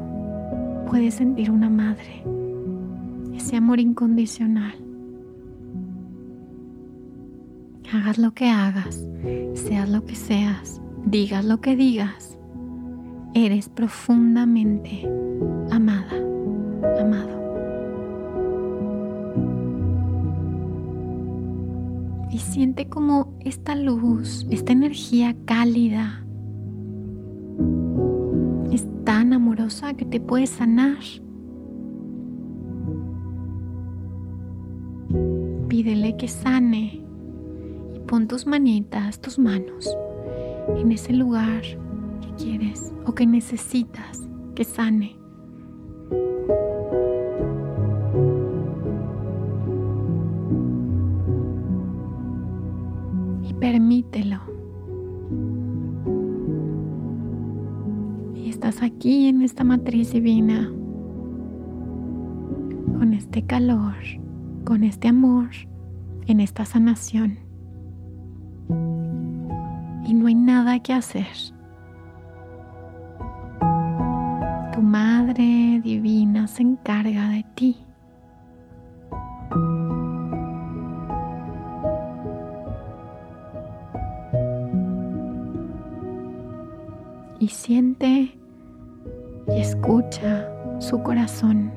puede 0.89 1.11
sentir 1.11 1.51
una 1.51 1.69
madre, 1.69 2.23
ese 3.35 3.57
amor 3.57 3.81
incondicional. 3.81 4.75
Hagas 7.93 8.17
lo 8.17 8.31
que 8.31 8.49
hagas, 8.49 9.05
seas 9.55 9.91
lo 9.91 10.05
que 10.05 10.15
seas, 10.15 10.81
digas 11.05 11.45
lo 11.45 11.61
que 11.61 11.75
digas, 11.75 12.39
eres 13.35 13.69
profundamente 13.69 15.03
amada, 15.73 16.17
amado. 17.01 17.42
Y 22.33 22.39
siente 22.39 22.89
como 22.89 23.37
esta 23.41 23.75
luz, 23.75 24.47
esta 24.49 24.73
energía 24.73 25.37
cálida, 25.45 26.25
es 28.73 28.89
tan 29.05 29.35
amorosa 29.35 29.93
que 29.93 30.07
te 30.07 30.19
puede 30.19 30.47
sanar. 30.47 30.97
Pídele 35.69 36.17
que 36.17 36.29
sane 36.29 37.05
y 37.95 37.99
pon 38.07 38.27
tus 38.27 38.47
manitas, 38.47 39.21
tus 39.21 39.39
manos 39.39 39.95
en 40.79 40.91
ese 40.91 41.13
lugar 41.13 41.61
que 41.61 42.43
quieres 42.43 42.95
o 43.05 43.15
que 43.15 43.27
necesitas 43.27 44.23
que 44.55 44.65
sane. 44.65 45.22
Matriz 59.83 60.13
divina, 60.13 60.71
con 62.99 63.13
este 63.15 63.45
calor, 63.45 63.97
con 64.65 64.85
este 64.85 65.09
amor, 65.09 65.49
en 66.29 66.39
esta 66.39 66.65
sanación. 66.65 67.37
Y 70.07 70.15
no 70.15 70.29
hay 70.29 70.37
nada 70.37 70.79
que 70.79 70.93
hacer. 70.93 71.27
Tu 74.73 74.81
Madre 74.81 75.81
Divina 75.83 76.47
se 76.47 76.63
encarga 76.63 77.29
de 77.31 77.45
ti. 77.57 77.77
y 87.41 87.49
siente 87.49 88.39
y 89.49 89.61
escucha 89.61 90.49
su 90.81 91.03
corazón. 91.03 91.71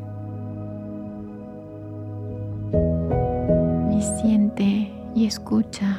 Y 3.91 4.01
siente 4.01 4.91
y 5.15 5.25
escucha 5.25 5.97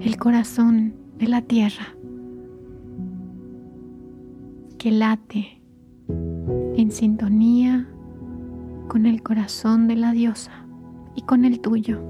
el 0.00 0.16
corazón 0.16 0.94
de 1.18 1.28
la 1.28 1.42
tierra 1.42 1.86
que 4.78 4.90
late 4.90 5.60
en 6.08 6.90
sintonía 6.90 7.88
con 8.88 9.06
el 9.06 9.22
corazón 9.22 9.88
de 9.88 9.96
la 9.96 10.12
diosa 10.12 10.52
y 11.14 11.22
con 11.22 11.44
el 11.44 11.60
tuyo. 11.60 12.00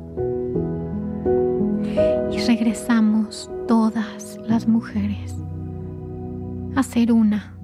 Y 2.31 2.39
regresamos 2.47 3.51
todas 3.67 4.39
las 4.47 4.69
mujeres 4.69 5.37
a 6.75 6.83
ser 6.83 7.13
una. 7.13 7.56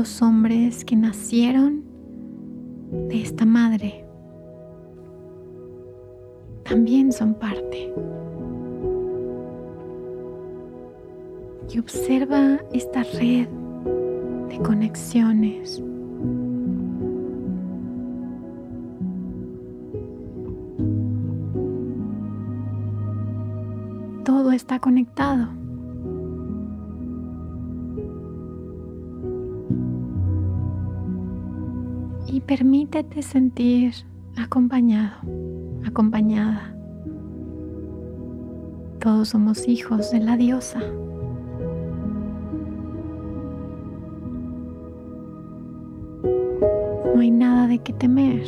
Los 0.00 0.22
hombres 0.22 0.82
que 0.86 0.96
nacieron 0.96 1.84
de 3.10 3.20
esta 3.20 3.44
madre 3.44 4.02
también 6.62 7.12
son 7.12 7.34
parte. 7.34 7.92
Y 11.70 11.78
observa 11.78 12.60
esta 12.72 13.02
red 13.02 13.46
de 14.48 14.58
conexiones 14.64 15.82
todo 24.24 24.52
está 24.52 24.78
conectado. 24.78 25.59
Permítete 32.46 33.22
sentir 33.22 33.94
acompañado, 34.36 35.16
acompañada. 35.86 36.74
Todos 39.00 39.28
somos 39.28 39.68
hijos 39.68 40.10
de 40.10 40.20
la 40.20 40.36
diosa. 40.36 40.80
No 47.14 47.20
hay 47.20 47.30
nada 47.30 47.66
de 47.68 47.78
qué 47.78 47.92
temer. 47.92 48.44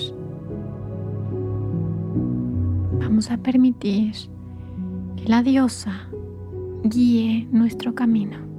Vamos 2.98 3.30
a 3.30 3.36
permitir 3.36 4.14
la 5.24 5.42
diosa 5.42 6.08
guíe 6.84 7.46
nuestro 7.52 7.94
camino. 7.94 8.51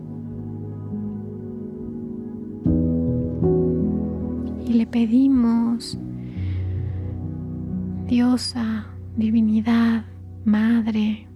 Pedimos, 4.93 5.97
diosa, 8.05 8.85
divinidad, 9.17 10.05
madre, 10.45 11.27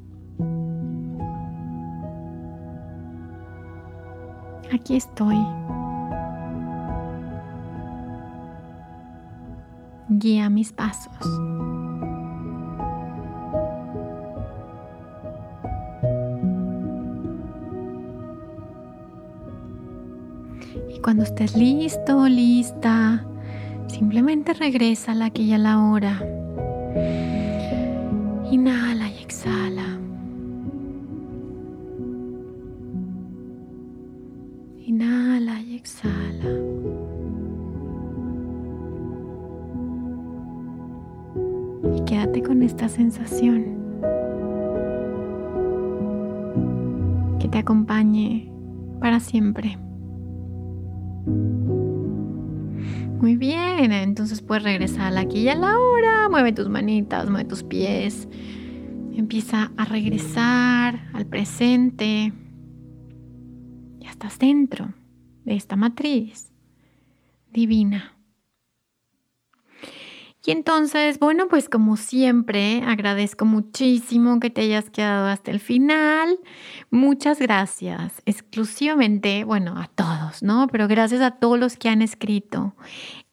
aquí 4.72 4.98
estoy. 4.98 5.38
Guía 10.10 10.50
mis 10.52 10.72
pasos. 10.72 11.18
cuando 21.08 21.24
estés 21.24 21.56
listo, 21.56 22.28
lista, 22.28 23.26
simplemente 23.88 24.54
regresa 24.54 25.12
a 25.12 25.16
la 25.16 25.26
aquí 25.26 25.44
y 25.44 25.54
a 25.54 25.58
la 25.58 25.84
hora. 25.84 26.22
Inhala 28.50 29.10
y 29.10 29.18
exhala. 29.22 30.00
Inhala 34.86 35.62
y 35.62 35.76
exhala. 35.76 36.50
Y 41.96 42.02
quédate 42.06 42.42
con 42.42 42.64
esta 42.64 42.88
sensación 42.90 43.78
que 47.40 47.48
te 47.48 47.58
acompañe 47.58 48.52
para 49.00 49.20
siempre. 49.20 49.78
Aquí 55.18 55.40
y 55.40 55.50
a 55.50 55.56
la 55.56 55.78
hora. 55.80 56.30
Mueve 56.30 56.54
tus 56.54 56.70
manitas, 56.70 57.30
mueve 57.30 57.50
tus 57.50 57.64
pies. 57.64 58.28
Empieza 59.16 59.72
a 59.78 59.86
regresar 59.86 61.10
al 61.14 61.26
presente. 61.26 62.32
Ya 64.00 64.10
estás 64.10 64.38
dentro 64.40 64.94
de 65.44 65.56
esta 65.56 65.76
matriz 65.76 66.52
divina. 67.52 68.18
Y 70.46 70.52
entonces, 70.52 71.20
bueno, 71.20 71.50
pues 71.50 71.68
como 71.68 71.98
siempre, 71.98 72.82
agradezco 72.88 73.44
muchísimo 73.44 74.40
que 74.40 74.50
te 74.50 74.62
hayas 74.62 74.90
quedado 74.90 75.28
hasta 75.28 75.52
el 75.52 75.60
final. 75.60 76.40
Muchas 76.90 77.40
gracias, 77.40 78.22
exclusivamente, 78.26 79.44
bueno, 79.44 79.78
a 79.78 79.88
todos, 79.88 80.44
¿no? 80.44 80.68
Pero 80.72 80.88
gracias 80.88 81.20
a 81.20 81.32
todos 81.32 81.60
los 81.60 81.76
que 81.76 81.90
han 81.90 82.02
escrito 82.02 82.76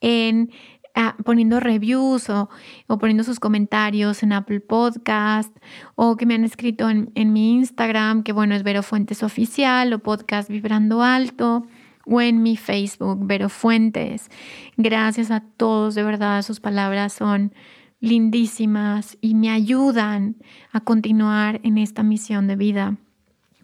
en 0.01 0.51
ah, 0.95 1.16
poniendo 1.24 1.61
reviews 1.61 2.30
o, 2.30 2.49
poniendo 2.86 3.24
sus 3.24 3.40
comentarios 3.40 4.22
en 4.22 4.32
Apple 4.32 4.61
Podcast 4.61 5.55
o 5.95 6.16
que 6.16 6.26
me 6.26 6.34
han 6.34 6.45
escrito 6.45 6.88
en, 6.90 7.11
en 7.14 7.32
mi 7.32 7.55
Instagram, 7.55 8.22
que 8.22 8.32
bueno, 8.32 8.55
es 8.55 8.62
Vero 8.62 8.82
Fuentes 8.82 9.22
Oficial 9.22 9.92
o 9.92 9.99
Podcast 9.99 10.49
Vibrando 10.49 11.03
Alto 11.03 11.66
o 12.07 12.20
en 12.20 12.42
mi 12.42 12.57
Facebook, 12.57 13.18
Vero 13.26 13.49
Fuentes. 13.49 14.30
Gracias 14.76 15.30
a 15.30 15.40
todos, 15.40 15.95
de 15.95 16.03
verdad, 16.03 16.42
sus 16.42 16.61
palabras 16.61 17.12
son 17.12 17.53
lindísimas 18.01 19.16
y 19.20 19.34
me 19.34 19.51
ayudan 19.51 20.36
a 20.72 20.80
continuar 20.80 21.61
en 21.64 21.78
esta 21.78 22.03
misión 22.03 22.47
de 22.47 22.57
vida. 22.57 22.97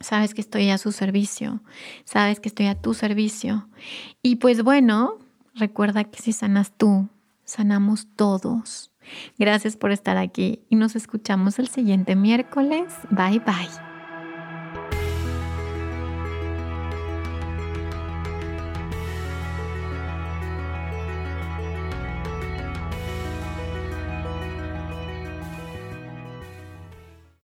Sabes 0.00 0.32
que 0.32 0.40
estoy 0.40 0.70
a 0.70 0.78
su 0.78 0.92
servicio, 0.92 1.60
sabes 2.04 2.40
que 2.40 2.48
estoy 2.48 2.66
a 2.66 2.74
tu 2.74 2.94
servicio. 2.94 3.68
Y 4.22 4.36
pues 4.36 4.62
bueno, 4.62 5.18
recuerda 5.54 6.04
que 6.04 6.22
si 6.22 6.32
sanas 6.32 6.72
tú, 6.74 7.08
sanamos 7.50 8.06
todos. 8.16 8.92
Gracias 9.38 9.76
por 9.76 9.90
estar 9.92 10.16
aquí 10.16 10.64
y 10.68 10.76
nos 10.76 10.94
escuchamos 10.94 11.58
el 11.58 11.68
siguiente 11.68 12.14
miércoles. 12.14 12.92
Bye 13.10 13.40
bye. 13.40 13.89